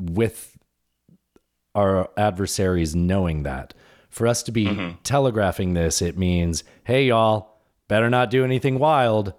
[0.00, 0.56] with
[1.74, 3.74] our adversaries knowing that.
[4.08, 4.96] For us to be Mm-hmm.
[5.04, 7.49] telegraphing this, it means, hey, y'all,
[7.90, 9.34] better not do anything wild.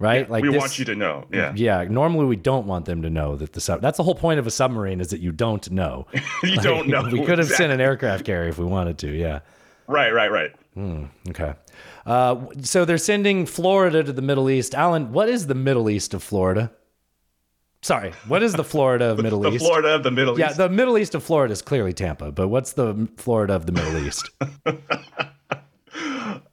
[0.00, 0.28] Right?
[0.28, 1.26] Like we this- want you to know.
[1.32, 1.52] Yeah.
[1.54, 1.84] Yeah.
[1.84, 3.80] Normally, we don't want them to know that the sub.
[3.80, 6.06] That's the whole point of a submarine is that you don't know.
[6.42, 7.04] You don't know.
[7.10, 9.10] we could have sent an aircraft carrier if we wanted to.
[9.10, 9.40] Yeah.
[9.86, 10.12] Right.
[10.12, 10.30] Right.
[10.30, 10.50] Right.
[10.74, 11.54] Hmm, okay.
[12.04, 14.74] Uh, so they're sending Florida to the Middle East.
[14.74, 16.72] Alan, what is the Middle East of Florida?
[17.80, 19.64] Sorry, what is the Florida of Middle the East?
[19.64, 20.58] Florida of the Middle yeah, East.
[20.58, 23.72] Yeah, the Middle East of Florida is clearly Tampa, but what's the Florida of the
[23.72, 24.30] Middle East?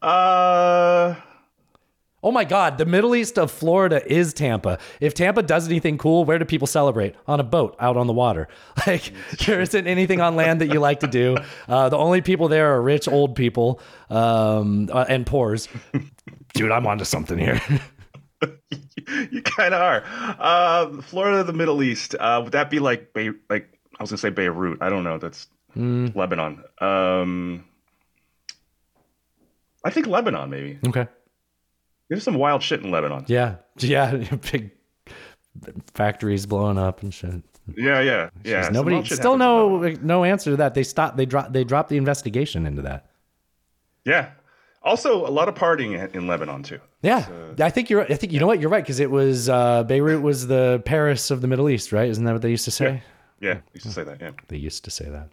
[0.02, 1.16] Uh.
[2.24, 4.78] Oh my God, the Middle East of Florida is Tampa.
[5.00, 7.16] If Tampa does anything cool, where do people celebrate?
[7.26, 8.48] On a boat out on the water.
[8.88, 9.12] Like,
[9.46, 11.38] there isn't anything on land that you like to do.
[11.68, 13.80] Uh, the only people there are rich old people
[14.12, 15.68] um, uh, and poors.
[16.54, 17.60] Dude, I'm onto something here.
[19.32, 20.04] you kind of are.
[20.40, 22.16] Uh, Florida, the Middle East.
[22.20, 23.32] Uh, would that be like Bay?
[23.50, 23.68] Like
[24.00, 24.80] I was gonna say Beirut.
[24.82, 25.18] I don't know.
[25.18, 26.08] That's Hmm.
[26.16, 26.64] Lebanon.
[26.80, 27.64] Um,
[29.84, 30.80] I think Lebanon maybe.
[30.88, 31.08] Okay.
[32.10, 33.26] There's some wild shit in Lebanon.
[33.28, 33.56] Yeah.
[33.78, 34.16] Yeah.
[34.52, 34.72] Big
[35.94, 37.42] factories blowing up and shit.
[37.76, 38.70] Yeah, yeah, yeah.
[38.70, 40.74] Jeez, nobody still no no answer to that.
[40.74, 43.08] They stopped they dropped they dropped the investigation into that.
[44.04, 44.32] Yeah.
[44.84, 46.80] Also, a lot of partying in- Lebanon too.
[47.04, 47.28] Yeah.
[47.60, 48.60] I think you're I think you know what?
[48.60, 52.10] You're right because it was uh Beirut was the Paris of the Middle East, right?
[52.10, 53.04] Isn't that what they used to say?
[53.40, 54.22] Yeah, you used to say that.
[54.22, 54.32] Yeah.
[54.48, 55.30] They used to say that.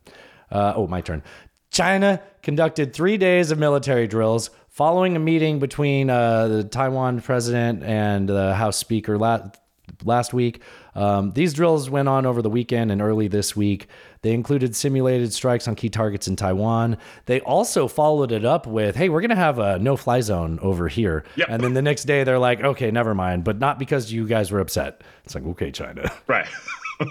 [0.50, 1.22] Uh, oh, my turn.
[1.70, 7.82] China conducted three days of military drills following a meeting between uh, the Taiwan president
[7.82, 9.56] and the House Speaker last,
[10.04, 10.62] last week.
[10.94, 13.86] Um, these drills went on over the weekend and early this week.
[14.22, 16.96] They included simulated strikes on key targets in Taiwan.
[17.26, 20.58] They also followed it up with, hey, we're going to have a no fly zone
[20.60, 21.24] over here.
[21.48, 24.50] And then the next day they're like, okay, never mind, but not because you guys
[24.50, 25.02] were upset.
[25.24, 26.10] It's like, okay, China.
[26.26, 26.48] Right.
[27.00, 27.06] You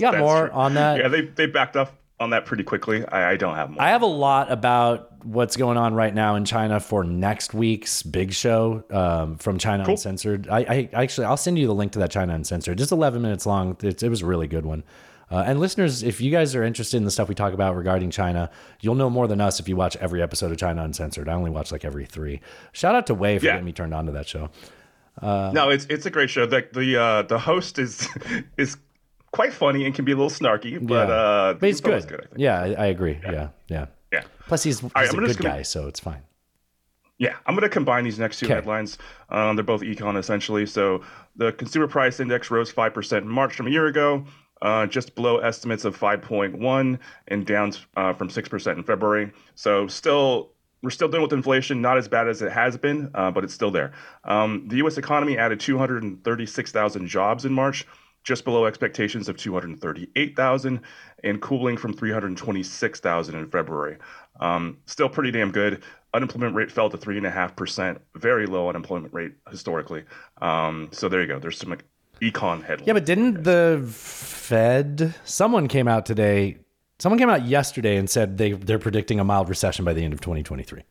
[0.00, 0.56] got That's more true.
[0.56, 0.98] on that?
[0.98, 3.04] Yeah, they they backed off on that pretty quickly.
[3.06, 3.82] I, I don't have more.
[3.82, 8.02] I have a lot about what's going on right now in China for next week's
[8.02, 10.48] big show um, from China Uncensored.
[10.48, 12.78] I, I actually I'll send you the link to that China Uncensored.
[12.78, 13.76] Just 11 minutes long.
[13.82, 14.84] It's, it was a really good one.
[15.30, 18.10] Uh, and listeners, if you guys are interested in the stuff we talk about regarding
[18.10, 18.50] China,
[18.82, 21.28] you'll know more than us if you watch every episode of China Uncensored.
[21.28, 22.40] I only watch like every three.
[22.72, 23.52] Shout out to Wei for Yeah.
[23.52, 24.50] getting me turned on to that show.
[25.20, 26.44] Uh, no, it's it's a great show.
[26.44, 28.06] The the uh, the host is
[28.58, 28.76] is
[29.34, 31.14] quite funny and can be a little snarky, but Yeah.
[31.14, 32.20] uh, but he's always good.
[32.20, 32.38] I think.
[32.38, 33.18] yeah, I, I agree.
[33.22, 33.48] Yeah.
[33.68, 34.22] yeah, Yeah.
[34.46, 36.22] Plus, he's, he's right, a good gonna- guy, so it's fine.
[37.18, 38.54] Yeah, I'm going to combine these next two Okay.
[38.54, 38.98] headlines.
[39.28, 40.66] Um, they're both econ essentially.
[40.66, 41.02] So
[41.36, 44.24] the consumer price index rose 5% in March from a year ago,
[44.62, 49.30] uh, just below estimates of 5.1 and down uh, from 6% in February.
[49.54, 50.50] So still,
[50.82, 53.54] we're still dealing with inflation, not as bad as it has been, uh, but it's
[53.54, 53.92] still there.
[54.24, 54.98] Um, the U.S.
[54.98, 57.86] economy added 236,000 jobs in March,
[58.24, 60.80] just below expectations of 238,000
[61.22, 63.98] and cooling from 326,000 in February.
[64.40, 65.82] Um, still pretty damn good.
[66.14, 70.04] Unemployment rate fell to 3.5%, very low unemployment rate historically.
[70.40, 71.38] Um, so there you go.
[71.38, 71.76] There's some
[72.20, 72.86] econ headline.
[72.86, 75.14] Yeah, but didn't the Fed?
[75.24, 76.58] Someone came out today.
[76.98, 80.14] Someone came out yesterday and said they they're predicting a mild recession by the end
[80.14, 80.82] of 2023.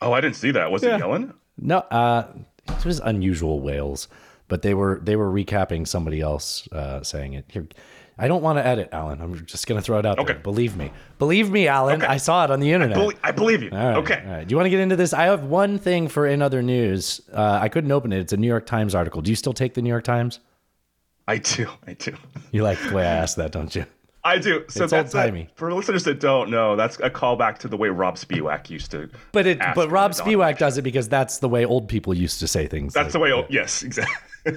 [0.00, 0.70] Oh, I didn't see that.
[0.70, 0.96] Was Yeah.
[0.96, 1.34] it Yellen?
[1.58, 2.26] No, uh,
[2.68, 4.08] it was unusual whales,
[4.48, 7.44] but they were they were recapping somebody else uh, saying it.
[7.48, 7.66] Here,
[8.20, 9.20] I don't want to edit, Alan.
[9.20, 10.34] I'm just gonna throw it out there.
[10.40, 12.02] Believe me, believe me, Alan.
[12.02, 12.96] I saw it on the internet.
[12.96, 13.70] belie- I believe you.
[13.70, 14.22] All right, Okay.
[14.26, 14.48] All right.
[14.48, 15.12] Do you want to get into this?
[15.12, 17.20] I have one thing for in other news.
[17.32, 18.18] Uh, I couldn't open it.
[18.18, 19.22] It's a New York Times article.
[19.22, 20.40] Do you still take the New York Times?
[21.28, 21.68] I do.
[21.86, 22.16] I do.
[22.50, 23.84] You like the way I asked that, don't you?
[24.24, 24.64] I do.
[24.68, 25.48] So It's that's old-timey.
[25.54, 26.76] for listeners that don't know.
[26.76, 29.08] That's a callback to the way Rob Spiewak used to.
[29.32, 32.48] But it, but Rob Spiewak does it because that's the way old people used to
[32.48, 32.92] say things.
[32.94, 33.32] That's the way.
[33.32, 34.14] Oh, yes, exactly.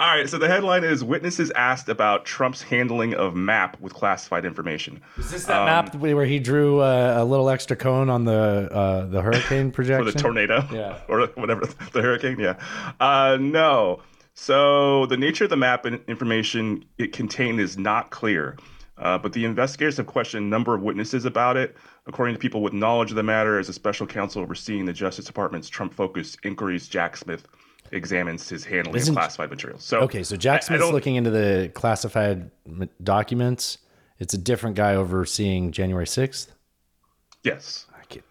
[0.00, 0.28] All right.
[0.28, 5.00] So the headline is: Witnesses asked about Trump's handling of map with classified information.
[5.18, 9.06] Is this that map where he drew uh, a little extra cone on the uh,
[9.06, 10.98] the hurricane projection for the tornado, Yeah.
[11.08, 12.38] or whatever the hurricane.
[12.38, 12.56] Yeah,
[13.00, 14.02] uh, no.
[14.42, 18.56] So the nature of the map and information it contained is not clear,
[18.96, 21.76] uh, but the investigators have questioned a number of witnesses about it.
[22.06, 25.26] According to people with knowledge of the matter, as a special counsel overseeing the Justice
[25.26, 27.46] Department's Trump-focused inquiries, Jack Smith
[27.92, 29.84] examines his handling Isn't- of classified materials.
[29.84, 32.50] So okay, so Jack I- I Smith's looking into the classified
[33.04, 33.76] documents.
[34.18, 36.50] It's a different guy overseeing January sixth.
[37.44, 37.84] Yes.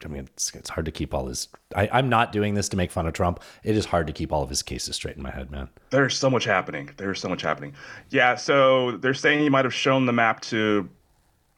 [0.04, 1.48] I, mean, it's, it's hard to keep all his.
[1.76, 3.42] I, I'm not doing this to make fun of Trump.
[3.64, 5.70] It is hard to keep all of his cases straight in my head, man.
[5.90, 6.90] There's so much happening.
[6.98, 7.74] There's so much happening.
[8.10, 10.90] Yeah, so they're saying he might have shown the map to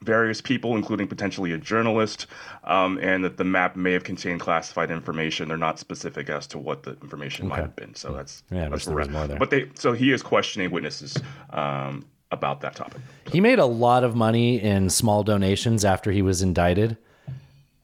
[0.02, 2.26] various people, including potentially a journalist,
[2.64, 5.48] um, and that the map may have contained classified information.
[5.48, 7.94] They're not specific as to what the information might have been.
[7.94, 9.38] So that's Yeah, that's where more there.
[9.38, 11.16] But they so he is questioning witnesses
[11.50, 13.00] um, about that topic.
[13.30, 16.96] He made a lot of money in small donations after he was indicted.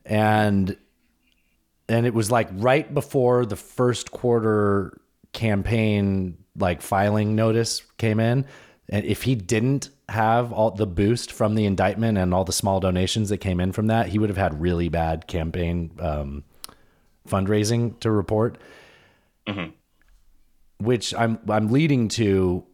[0.09, 0.77] And
[1.89, 5.01] and it was like right before the first quarter
[5.33, 8.45] campaign like filing notice came in.
[8.89, 12.81] And if he didn't have all the boost from the indictment and all the small
[12.81, 16.45] donations that came in from that, he would have had really bad campaign um,
[17.29, 18.59] fundraising to report.
[20.79, 22.65] Which I'm I'm leading to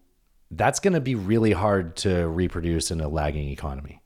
[0.50, 4.00] that's going to be really hard to reproduce in a lagging economy.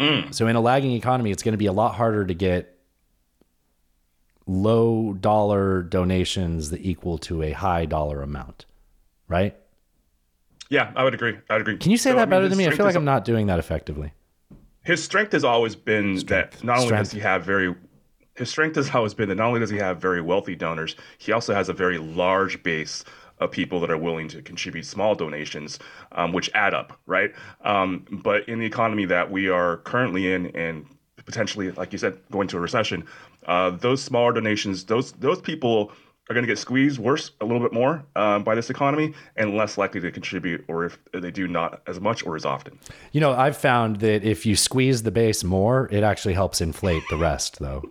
[0.00, 0.34] Mm.
[0.34, 2.76] So in a lagging economy, it's going to be a lot harder to get
[4.46, 8.66] low dollar donations that equal to a high dollar amount,
[9.28, 9.56] right?
[10.68, 11.36] Yeah, I would agree.
[11.48, 11.76] I would agree.
[11.78, 12.66] Can you say So, that I mean, better than me?
[12.66, 14.12] I feel like I'm not doing that effectively.
[14.82, 17.04] his strength has always been that not only Strength.
[17.04, 17.74] does he have very
[18.36, 21.30] his strength has always been that not only does he have very wealthy donors, he
[21.30, 23.04] also has a very large base
[23.44, 25.78] of people that are willing to contribute small donations,
[26.12, 27.32] um, which add up, right?
[27.62, 30.86] Um, but in the economy that we are currently in, and
[31.24, 33.06] potentially, like you said, going to a recession,
[33.46, 35.92] uh, those smaller donations, those those people
[36.30, 39.54] are going to get squeezed worse a little bit more um, by this economy and
[39.54, 42.78] less likely to contribute, or if they do, not as much or as often.
[43.12, 47.02] You know, I've found that if you squeeze the base more, it actually helps inflate
[47.10, 47.84] the rest, though.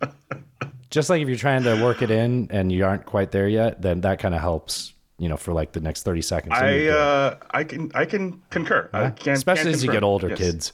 [0.90, 3.82] Just like if you're trying to work it in and you aren't quite there yet,
[3.82, 6.54] then that kind of helps, you know, for like the next 30 seconds.
[6.56, 8.88] I uh, I can I can concur.
[8.92, 10.38] I can, Especially can as you get older, Yes.
[10.38, 10.72] kids.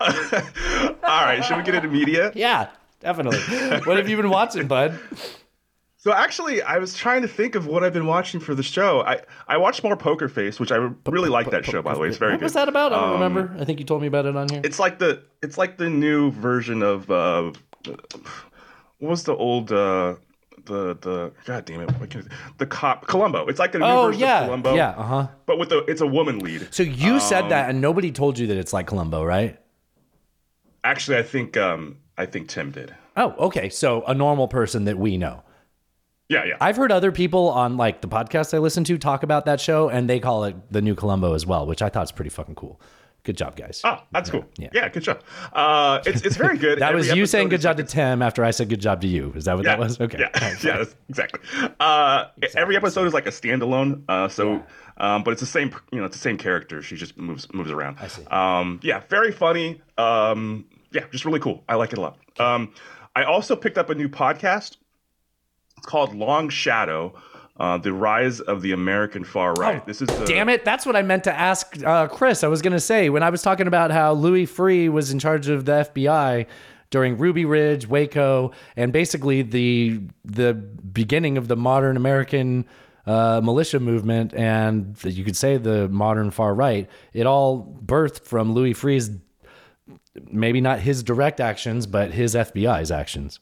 [0.00, 2.32] All right, should we get into media?
[2.36, 2.68] Yeah,
[3.00, 3.38] definitely.
[3.84, 4.98] what have you been watching, bud?
[6.06, 9.00] So actually, I was trying to think of what I've been watching for the show.
[9.02, 11.82] I I watched more Poker Face, which I really like that show.
[11.82, 12.44] By the way, it's very What good.
[12.44, 12.92] was that about?
[12.92, 13.56] I don't Um, remember.
[13.60, 14.60] I think you told me about it on here.
[14.62, 17.50] It's like the it's like the new version of uh,
[17.82, 20.14] what was the old uh,
[20.66, 22.28] the the god damn it what can,
[22.58, 23.48] the cop Columbo.
[23.48, 24.42] It's like the new Oh, version yeah.
[24.42, 24.74] of Columbo.
[24.76, 25.26] Yeah, uh-huh.
[25.46, 26.68] But with the it's a woman lead.
[26.70, 29.58] So you said Um, that, and nobody told you that it's like Columbo, right?
[30.84, 32.94] Actually, I think um I think Tim did.
[33.16, 33.68] Oh, okay.
[33.70, 35.42] So a normal person that we know.
[36.28, 36.56] Yeah, yeah.
[36.60, 39.88] I've heard other people on like the podcast I listen to talk about that show,
[39.88, 42.56] and they call it the new Columbo as well, which I thought is pretty fucking
[42.56, 42.80] cool.
[43.22, 43.80] Good job, guys.
[43.82, 44.44] Oh, that's cool.
[44.56, 44.68] Yeah.
[44.72, 45.20] yeah, good job.
[45.52, 46.78] Uh, it's it's very good.
[46.80, 49.08] that Every was you saying good job to Tim after I said good job to
[49.08, 49.32] you.
[49.34, 50.00] Is that what that was?
[50.00, 50.18] Okay.
[50.20, 51.40] Yeah, yeah, exactly.
[51.80, 54.04] Uh, Every episode is like a standalone.
[54.08, 54.62] Uh, so,
[54.98, 55.74] um, but it's the same.
[55.90, 56.82] You know, it's the same character.
[56.82, 57.96] She just moves moves around.
[58.00, 58.24] I see.
[58.26, 59.80] Um, yeah, very funny.
[59.98, 61.64] Um, yeah, just really cool.
[61.68, 62.18] I like it a lot.
[62.38, 62.74] Um,
[63.16, 64.76] I also picked up a new podcast.
[65.76, 67.14] It's called Long Shadow.
[67.58, 69.86] Uh, the rise of the American far right.
[69.86, 70.62] this is the, Oh, Damn it.
[70.62, 72.44] That's what I meant to ask uh, Chris.
[72.44, 75.18] I was going to say when I was talking about how Louis Freeh was in
[75.18, 76.44] charge of the FBI
[76.90, 82.66] during Ruby Ridge, Waco, and basically the the beginning of the modern American
[83.06, 86.90] uh, militia movement, and you could say the modern far right.
[87.12, 89.10] It all birthed from Louis Freeh's,
[90.30, 93.40] maybe not his direct actions, but his FBI's actions.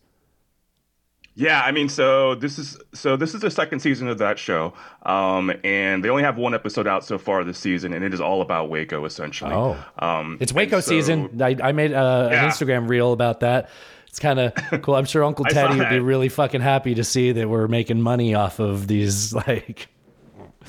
[1.37, 4.73] Yeah, I mean, so this is so this is the second season of that show,
[5.05, 8.21] um, and they only have one episode out so far this season, and it is
[8.21, 9.53] all about Waco essentially.
[9.53, 9.77] Oh.
[9.99, 11.43] um, It's Waco so- season.
[11.43, 12.45] I, I made uh, Yeah.
[12.45, 13.69] an Instagram reel about that.
[14.07, 14.95] It's kind of cool.
[14.95, 18.35] I'm sure Uncle Teddy would be really fucking happy to see that we're making money
[18.37, 19.35] off of these.
[19.49, 19.89] Like,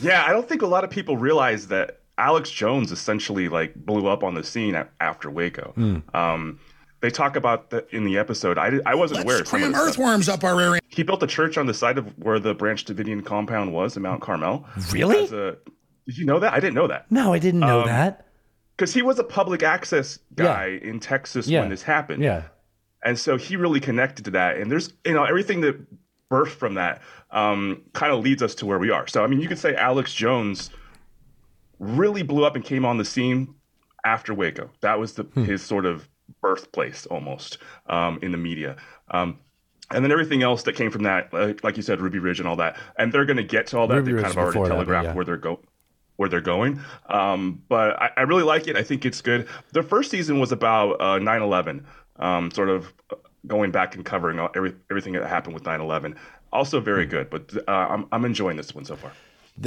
[0.01, 4.07] Yeah, I don't think a lot of people realize that Alex Jones essentially like blew
[4.07, 5.74] up on the scene a- after Waco.
[5.76, 5.97] Hmm.
[6.16, 6.59] Um,
[7.06, 8.58] they talk about that in the episode.
[8.58, 9.38] I, I wasn't aware.
[9.38, 9.89] Let's of some of cram the stuff.
[9.89, 10.82] earthworms up our rear end.
[10.89, 14.01] He built a church on the side of where the Branch Davidian compound was in
[14.01, 14.66] Mount Carmel.
[14.91, 15.26] Really?
[15.26, 15.58] A-
[16.08, 16.53] did you know that?
[16.53, 17.12] I didn't know that.
[17.12, 18.26] no, I didn't know Um, that.
[18.76, 21.60] Because he was a public access guy in Texas Yeah.
[21.62, 22.24] when this happened.
[22.24, 22.43] Yeah.
[23.03, 24.58] And so he really connected to that.
[24.58, 25.76] And there's, you know, everything that
[26.32, 27.01] birthed from that
[27.32, 29.06] um, kind of leads us to where we are.
[29.08, 30.72] So, I mean, you could say Alex Jones
[31.80, 33.53] really blew up and came on the scene
[34.06, 34.70] after Waco.
[34.82, 35.43] That was the, Hmm.
[35.45, 36.08] his sort of
[36.41, 37.57] birthplace almost
[37.88, 38.78] um, in the media.
[39.11, 39.39] Um,
[39.91, 42.47] and then everything else that came from that, like, like you said, Ruby Ridge and
[42.47, 42.78] all that.
[42.97, 43.95] And they're going to get to all that.
[43.95, 45.13] Ruby they Ridge kind of already before that, telegraphed yeah.
[45.13, 45.59] where they're going
[46.17, 46.80] where they're going.
[47.09, 48.76] Um, but I, I really like it.
[48.78, 49.47] I think it's good.
[49.73, 51.84] The first season was about uh, 9/11,
[52.17, 52.93] um, sort of
[53.47, 56.15] going back and covering all, every, everything that happened with 9/11.
[56.53, 56.86] Also Hmm.
[56.86, 57.30] very good.
[57.30, 59.11] But uh, I'm I'm enjoying this one so far.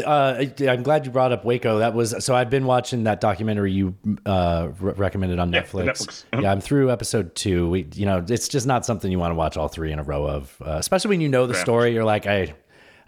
[0.05, 1.78] Uh, I'm glad you brought up Waco.
[1.78, 2.34] That was so.
[2.34, 3.95] I've been watching that documentary you
[4.26, 5.84] uh, re- recommended on Yeah, Netflix.
[5.86, 6.24] Netflix.
[6.32, 6.43] Uh-huh.
[6.43, 7.70] Yeah, I'm through episode two.
[7.70, 10.03] We, you know, it's just not something you want to watch all three in a
[10.03, 11.62] row of, uh, especially when you know the Yeah.
[11.62, 11.95] story.
[11.95, 12.55] You're like, I,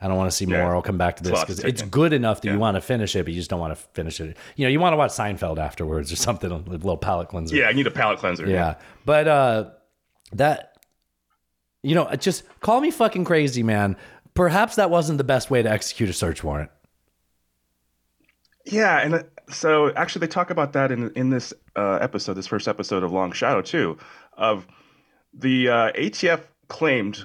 [0.01, 0.57] I don't want to see more.
[0.57, 0.70] Yeah.
[0.72, 3.14] I'll come back to this because take it's good enough that you want to finish
[3.14, 4.35] it, but you just don't want to finish it.
[4.57, 7.57] You know, you want to watch Seinfeld afterwards or something, a little palate cleanser.
[7.57, 8.47] Yeah, I need a palate cleanser.
[8.47, 8.76] Yeah.
[9.05, 9.70] But uh
[10.33, 10.78] that
[11.83, 13.97] you know, just call me fucking crazy, man.
[14.35, 16.70] Perhaps that wasn't the best way to execute a search warrant.
[18.66, 22.47] Yeah, and uh, so actually, they talk about that in in this uh, episode, this
[22.47, 23.99] first episode of Long Shadow too.
[24.37, 24.66] Of
[25.35, 27.24] the uh, ATF claimed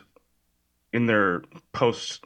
[0.93, 1.43] in their
[1.73, 2.23] post.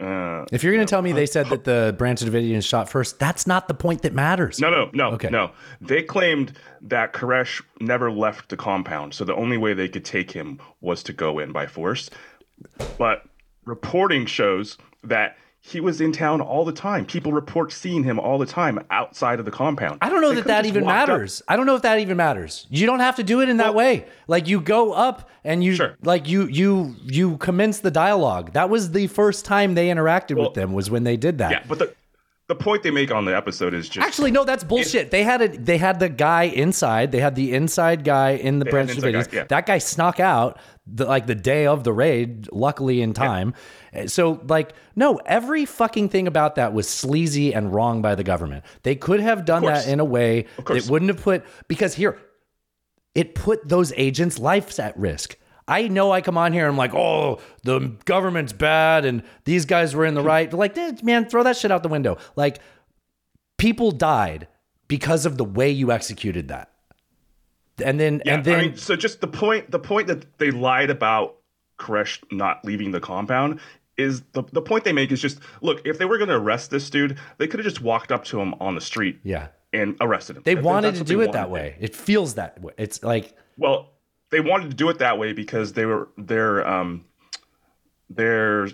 [0.00, 3.18] Uh, If you're going to tell me they said that the Branch Davidians shot first,
[3.18, 4.58] that's not the point that matters.
[4.58, 5.28] no, no, no, Okay.
[5.28, 5.52] no.
[5.80, 10.30] They claimed that Koresh never left the compound, so the only way they could take
[10.32, 12.10] him was to go in by force.
[12.98, 13.22] But
[13.64, 17.06] reporting shows that he was in town all the time.
[17.06, 19.98] People report seeing him all the time outside of the compound.
[20.02, 21.40] I don't know They that that even walked up- matters.
[21.46, 22.66] I don't know if that even matters.
[22.68, 24.06] You don't have to do it in that way.
[24.26, 25.96] Like you go up and you Sure.
[26.02, 28.52] like you you you commence the dialogue.
[28.54, 31.50] That was the first time they interacted Well- with them was when they did that.
[31.52, 31.94] Yeah, but the
[32.52, 35.10] the point they make on the episode is just Actually, no, that's bullshit.
[35.10, 37.10] they had a they had the guy inside.
[37.10, 39.44] They had the inside guy in the Branch guy, yeah.
[39.44, 43.54] That guy snuck out the, like the day of the raid, luckily in time.
[44.06, 48.64] So like, no, every fucking thing about that was sleazy and wrong by the government.
[48.82, 52.18] They could have done that in a way that wouldn't have put because here
[53.14, 55.36] it put those agents' lives at risk.
[55.72, 59.64] I know I come on here and I'm like, oh, the government's bad and these
[59.64, 60.52] guys were in the right.
[60.52, 62.18] Like, man, throw that shit out the window.
[62.36, 62.58] Like,
[63.56, 64.48] people died
[64.86, 66.70] because of the way you executed that.
[67.82, 70.50] And then, Yeah, and then, I mean, so just the point the point that they
[70.50, 71.36] lied about
[71.78, 73.58] Koresh not leaving the compound
[73.96, 76.70] is the the point they make is just look if they were going to arrest
[76.70, 79.96] this dude they could have just walked up to him on the street yeah, and
[80.02, 80.42] arrested him.
[80.44, 81.76] they wanted to do it wanted that way.
[81.80, 82.74] It feels that way.
[82.76, 83.91] It's like, Well,
[84.32, 87.04] they wanted to do it that way because they were their um
[88.10, 88.68] their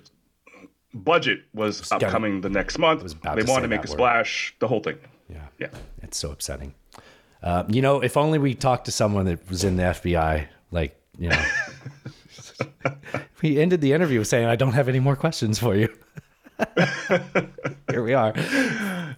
[0.95, 3.03] budget was upcoming the next month.
[3.23, 3.91] They wanted to make a word.
[3.91, 4.97] splash, the whole thing.
[5.29, 5.69] yeah, Yeah.
[6.03, 6.75] it's so upsetting.
[7.43, 10.99] Uh, you know, if only we talked to someone that was in the FBI, like,
[11.19, 11.45] you know,
[13.43, 15.89] we ended the interview saying, I don't have any more questions for you.
[17.91, 18.35] Here we are.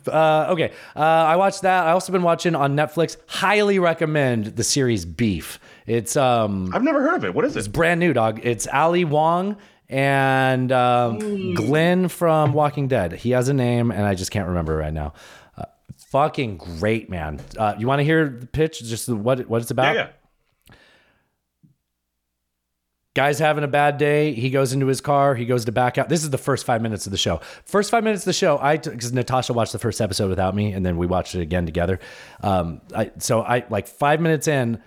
[0.06, 0.72] Uh, okay.
[0.94, 1.86] Uh, I watched that.
[1.86, 3.16] I also been watching on Netflix.
[3.26, 5.58] Highly recommend the series Beef.
[5.90, 7.34] It's um I've never heard of it.
[7.34, 7.58] What is it?
[7.60, 8.40] It's brand new, dog.
[8.44, 9.56] It's Ali Wong
[9.88, 13.12] and um, Glenn from Walking Dead.
[13.12, 15.14] He has a name, and I just can't remember right now.
[15.58, 15.64] Uh,
[16.10, 17.40] fucking great, man.
[17.58, 18.84] Uh, you want to hear the pitch?
[18.84, 19.94] Just what what it's Yeah, about?
[19.96, 20.76] yeah.
[23.16, 24.32] Guy's having a bad day.
[24.32, 25.34] He goes into his car.
[25.34, 26.08] He goes to back out.
[26.08, 27.40] This is the first five minutes of the show.
[27.64, 30.72] First five minutes of the show, I because Natasha watched the first episode without me,
[30.72, 31.98] and then we watched it again together.
[32.42, 34.80] Um, I so I like five minutes in,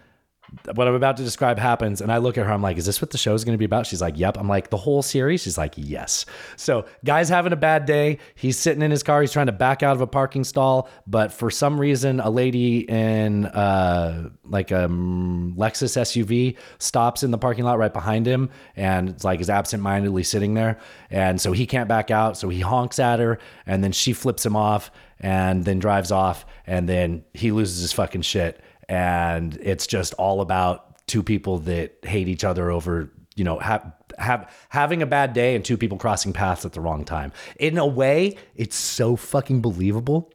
[0.75, 2.51] what I'm about to describe happens, and I look at her.
[2.51, 4.37] I'm like, "Is this what the show is going to be about?" She's like, "Yep."
[4.37, 6.25] I'm like, "The whole series?" She's like, "Yes."
[6.55, 8.19] So, guy's having a bad day.
[8.35, 9.21] He's sitting in his car.
[9.21, 12.79] He's trying to back out of a parking stall, but for some reason, a lady
[12.89, 18.49] in uh, like a mm, Lexus SUV stops in the parking lot right behind him,
[18.75, 22.37] and it's like is absent-mindedly sitting there, and so he can't back out.
[22.37, 26.45] So he honks at her, and then she flips him off, and then drives off,
[26.67, 28.61] and then he loses his fucking shit
[28.93, 33.91] and it's just all about two people that hate each other over you know, have
[34.17, 37.31] have having a bad day and two people crossing paths at the wrong time.
[37.59, 40.31] In a way, it's so fucking believable.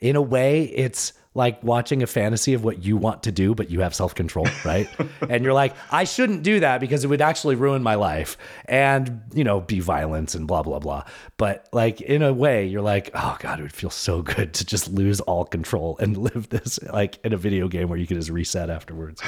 [0.00, 3.68] In a way, it's like watching a fantasy of what you want to do, but
[3.70, 4.88] you have self control, right?
[5.28, 8.36] and you're like, I shouldn't do that because it would actually ruin my life
[8.66, 11.04] and, you know, be violence and blah, blah, blah.
[11.36, 14.64] But like, in a way, you're like, oh God, it would feel so good to
[14.64, 18.16] just lose all control and live this like in a video game where you can
[18.16, 19.20] just reset afterwards.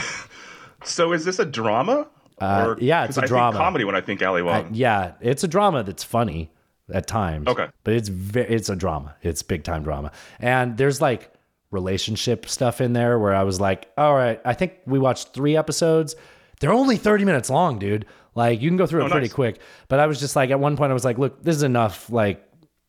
[0.85, 2.07] So is this a drama?
[2.41, 3.57] Uh, Or- yeah, it's a I drama.
[3.59, 4.69] Comedy when I think Ali Wong.
[4.73, 6.53] yeah, it's a drama that's funny
[6.93, 7.49] at times.
[7.49, 7.67] Okay.
[7.83, 9.17] but it's ve- it's a drama.
[9.23, 11.33] It's big time drama, and there's like
[11.81, 15.57] relationship stuff in there where I was like, all right, I think we watched three
[15.57, 16.17] episodes.
[16.61, 18.07] They're only thirty minutes long, dude.
[18.35, 19.33] Like you can go through Oh, it pretty nice.
[19.35, 19.61] quick.
[19.89, 22.11] But I was just like, at one point, I was like, look, this is enough.
[22.11, 22.43] Like,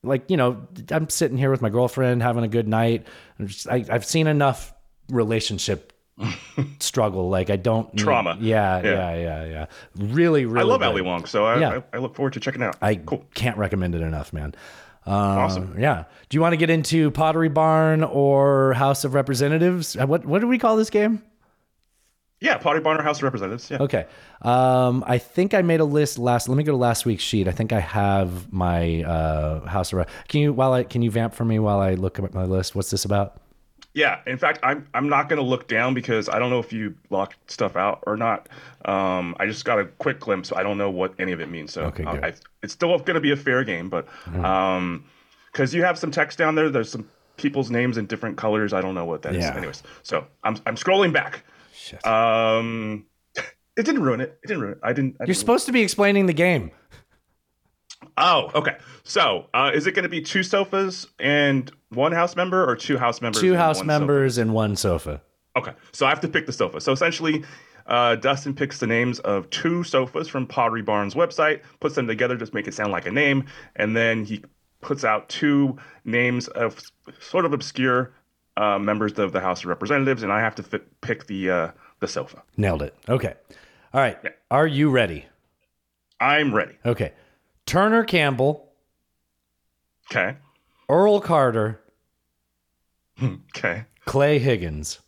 [0.04, 3.06] like you know, I'm sitting here with my girlfriend having a good night.
[3.44, 4.74] Just, I, I've seen enough
[5.10, 5.94] relationship
[6.80, 7.30] struggle.
[7.30, 8.38] Like I don't Trauma.
[8.40, 8.90] Yeah, Yeah.
[8.92, 9.66] yeah, yeah, yeah.
[9.98, 10.60] Really, really.
[10.62, 10.88] I love good.
[10.88, 11.82] Ali Wong, so I, Yeah.
[11.94, 12.76] I, I look forward to checking out.
[12.82, 12.96] I
[13.34, 14.54] can't recommend it enough, man.
[15.08, 15.76] Um, Awesome.
[15.80, 16.04] Yeah.
[16.30, 19.96] Do you want to get into Pottery Barn or House of Representatives?
[19.96, 21.22] Uh, What what do we call this game?
[22.40, 23.72] Yeah, Potty Barn or House of Representatives.
[23.72, 23.78] Yeah.
[23.82, 24.06] Okay.
[24.44, 26.48] Um, I think I made a list last.
[26.48, 27.48] Let me go to last week's sheet.
[27.48, 30.00] I think I have my uh, House of.
[30.00, 32.44] Re- can you while I can you vamp for me while I look at my
[32.44, 32.76] list?
[32.76, 33.42] What's this about?
[33.98, 36.94] Yeah, in fact, I'm I'm not gonna look down because I don't know if you
[37.10, 38.48] locked stuff out or not.
[38.86, 40.54] Um, I just got a quick glimpse.
[40.56, 41.74] I don't know what any of it means.
[41.74, 42.14] So Okay, good.
[42.14, 42.26] Mm-hmm.
[42.26, 45.04] I, it's still gonna be a fair game, but um,
[45.52, 48.72] because you have some text down there, there's some people's names in different colors.
[48.72, 49.44] I don't know what that is.
[49.44, 49.58] Yeah.
[49.58, 51.44] Anyways, so I'm I'm scrolling back.
[51.74, 52.06] Shit.
[52.06, 53.04] Um,
[53.36, 54.38] it didn't ruin it.
[54.44, 54.80] It didn't ruin it.
[54.84, 55.16] I didn't.
[55.20, 56.70] I You're didn't supposed to be explaining the game.
[58.18, 58.78] Oh, okay.
[59.04, 62.98] So, uh, is it going to be two sofas and one house member, or two
[62.98, 63.42] house members?
[63.42, 64.88] Two house members and one sofa.
[64.98, 65.22] Sofa?
[65.58, 66.80] Okay, so I have to pick the sofa.
[66.80, 67.44] So essentially,
[67.88, 72.38] uh, Dustin picks the names of two sofas from Pottery Barn's website, puts them together,
[72.38, 73.46] just make it sound like a name,
[73.76, 74.44] and then he
[74.82, 76.80] puts out two names of
[77.20, 78.14] sort of obscure
[78.56, 81.72] uh, members of the House of Representatives, and I have to fit, pick the uh,
[82.00, 82.44] the sofa.
[82.56, 82.96] Nailed it.
[83.10, 83.34] Okay.
[83.94, 84.18] All right.
[84.52, 85.26] Are you ready?
[86.20, 86.78] I'm ready.
[86.86, 87.14] Okay.
[87.68, 88.72] Turner Campbell,
[90.10, 90.38] Okay.
[90.90, 91.80] Earl Carter,
[93.22, 93.84] Okay.
[94.06, 95.00] Clay Higgins.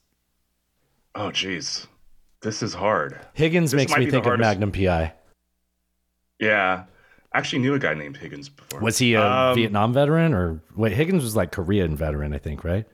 [1.15, 1.87] Oh, geez,
[2.41, 3.17] this is hard.
[3.33, 5.13] Higgins This makes me think of Magnum PI.
[6.39, 6.83] Yeah,
[7.33, 8.79] I actually knew a guy named Higgins before.
[8.81, 10.91] Was he a Um, Vietnam veteran or wait?
[10.93, 12.85] Higgins was like Korean veteran, I think, right?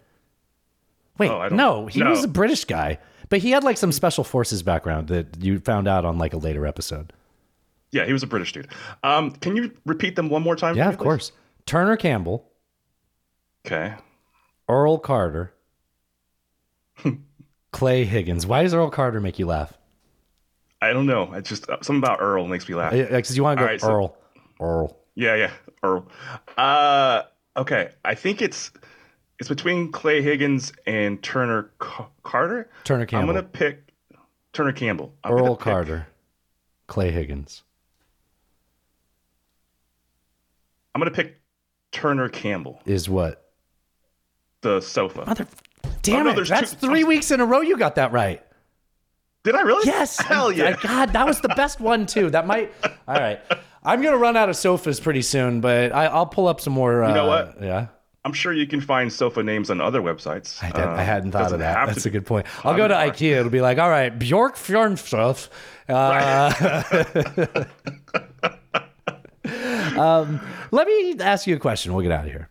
[1.18, 2.10] Wait, Oh, no, he no.
[2.12, 5.88] was a British guy, but he had like some special forces background that you found
[5.88, 7.14] out on like a later episode.
[7.96, 8.68] Yeah, he was a British dude.
[9.04, 10.76] Um, can you repeat them one more time?
[10.76, 11.04] Yeah, of please?
[11.04, 11.32] course.
[11.66, 12.46] Turner Campbell,
[13.66, 13.94] Okay.
[14.68, 15.54] Earl Carter,
[17.72, 18.46] Clay Higgins.
[18.46, 19.74] Why does Earl Carter make you laugh?
[20.82, 21.32] I don't know.
[21.34, 22.92] It's just uh, something about Earl makes me laugh.
[22.92, 24.18] Because you want to go right, so- Earl,
[24.60, 24.98] Earl.
[25.16, 25.52] Yeah, yeah,
[25.82, 26.06] Earl.
[26.58, 27.24] Uh,
[27.56, 27.92] okay.
[28.04, 28.72] I think it's
[29.40, 32.70] it's between Clay Higgins and Turner Ca- Carter.
[32.84, 33.30] Turner Campbell.
[33.30, 33.94] I'm gonna pick
[34.52, 35.14] Turner Campbell.
[35.24, 36.08] I'm Earl Carter,
[36.88, 37.64] Clay Higgins.
[40.96, 41.42] I'm gonna pick
[41.92, 43.42] Turner Campbell, Is what?
[44.62, 45.26] the sofa.
[45.28, 45.46] Mother,
[46.02, 46.48] damn Oh, no, it!
[46.48, 48.42] That's two- three weeks in a row you got that right.
[49.44, 49.86] Did I really?
[49.86, 50.18] Yes.
[50.20, 50.76] Hell yeah.
[50.82, 52.32] God, that was the best one too.
[52.32, 52.74] That might.
[53.08, 53.40] All right.
[53.84, 57.04] I'm gonna run out of sofas pretty soon, but I, I'll pull up some more.
[57.04, 57.62] Uh, You know what?
[57.62, 57.88] Yeah.
[58.24, 60.64] I'm sure you can find sofa names on other websites.
[60.64, 61.86] I, did, I hadn't thought of that.
[61.86, 62.48] That's a good point.
[62.64, 63.38] I'll Pottery go to IKEA.
[63.42, 65.50] It'll be like, all right, Bjork Fjornstuff.
[65.88, 67.64] Uh,
[69.98, 70.40] um,
[70.72, 71.94] let me ask you a question.
[71.94, 72.48] We'll get out of here.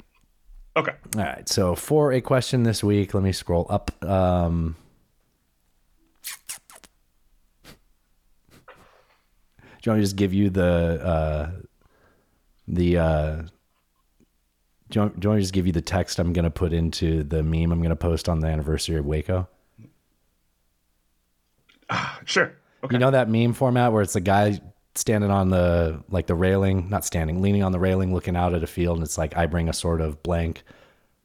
[0.76, 0.92] Okay.
[1.16, 1.48] All right.
[1.48, 3.90] So for a question this week, let me scroll up.
[4.04, 4.76] Um,
[7.64, 7.70] do
[9.84, 11.50] you want me to just give you the uh,
[12.66, 12.98] the?
[12.98, 13.42] Uh,
[14.90, 16.44] do you, want, do you want me to just give you the text I'm going
[16.44, 19.48] to put into the meme I'm going to post on the anniversary of Waco?
[22.24, 22.52] Sure.
[22.90, 24.60] You know that meme format where it's the guy
[24.94, 28.62] standing on the like the railing, not standing, leaning on the railing, looking out at
[28.62, 30.62] a field, and it's like I bring a sort of blank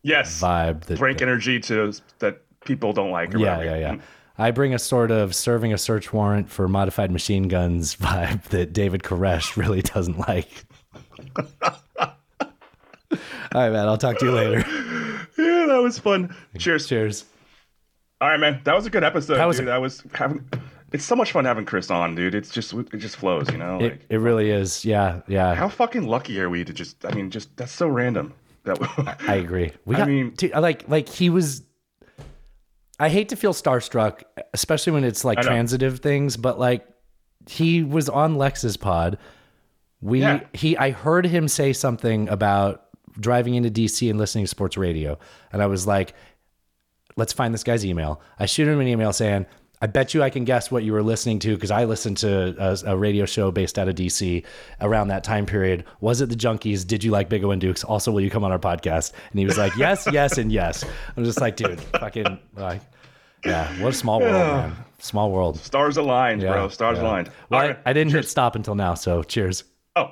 [0.01, 0.39] Yes.
[0.41, 3.33] vibe that Break energy to that people don't like.
[3.33, 3.95] Yeah, yeah, yeah.
[4.37, 8.71] I bring a sort of serving a search warrant for modified machine guns vibe that
[8.73, 10.49] David Koresh really doesn't like.
[12.01, 13.87] All right, man.
[13.87, 14.63] I'll talk to you later.
[15.37, 16.35] Yeah, that was fun.
[16.57, 16.87] Cheers.
[16.87, 17.23] Cheers.
[18.19, 18.59] All right, man.
[18.65, 19.35] That was a good episode.
[19.37, 19.69] That was dude.
[19.69, 20.45] a- I was having.
[20.91, 22.33] It's so much fun having Chris on, dude.
[22.35, 23.77] It's just it just flows, you know.
[23.77, 24.83] Like, It, it really is.
[24.83, 25.53] Yeah, yeah.
[25.55, 27.05] how fucking lucky are we to just?
[27.05, 28.33] I mean, just that's so random.
[28.63, 28.77] That
[29.27, 29.71] I agree.
[29.85, 31.63] We I got, mean- dude, like, like he was.
[32.99, 36.85] I hate to feel starstruck, especially when it's like transitive things, but like
[37.47, 39.17] he was on Lex's pod.
[40.01, 40.41] We Yeah.
[40.53, 42.85] he I heard him say something about
[43.19, 45.17] driving into DC and listening to sports radio,
[45.53, 46.13] and I was like,
[47.15, 48.21] let's find this guy's email.
[48.37, 49.45] I shoot him an email saying,
[49.81, 52.53] I bet you I can guess what you were listening to because I listened to
[52.59, 54.43] a, a radio show based out of DC
[54.81, 55.85] around that time period.
[56.01, 56.85] Was it the Junkies?
[56.85, 57.85] Did you like Big O and Dukes?
[57.85, 59.13] Also, will you come on our podcast?
[59.31, 60.83] And he was like, yes, yes, and yes.
[61.15, 62.81] I'm just like, dude, fucking, like,
[63.45, 64.55] yeah, what a small world, Yeah.
[64.67, 64.75] man.
[65.01, 65.57] Small world.
[65.59, 66.67] Stars aligned, Yeah, bro.
[66.67, 67.03] Stars yeah.
[67.05, 67.31] aligned.
[67.49, 67.77] Well, All I.
[67.85, 69.63] I didn't hit stop until now, so cheers.
[69.95, 70.11] Oh,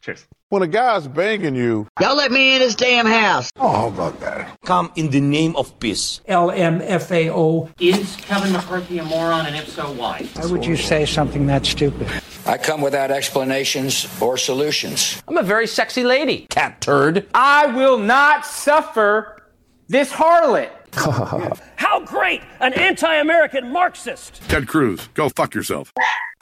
[0.00, 0.26] cheers.
[0.54, 3.50] When a guy's banging you, Y'all let me in his damn house.
[3.56, 4.56] oh, how about that?
[4.64, 6.20] Come in the name of peace.
[6.28, 7.72] LMFAO.
[7.80, 10.28] Is Kevin McCarthy a moron, and if so, why?
[10.34, 12.06] Why would you say something that stupid?
[12.46, 15.20] I come without explanations or solutions.
[15.26, 16.46] I'm a very sexy lady.
[16.50, 17.26] Cat turd.
[17.34, 19.42] I will not suffer
[19.88, 20.70] this harlot.
[21.74, 22.42] How great!
[22.60, 24.40] An anti American Marxist!
[24.46, 25.92] Ted Cruz, go fuck yourself.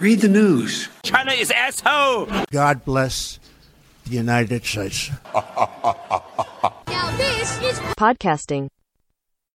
[0.01, 0.91] Read the news.
[1.03, 2.29] China is asshole.
[2.51, 3.39] God bless
[4.05, 5.11] the United States.
[5.35, 8.69] now this is Podcasting.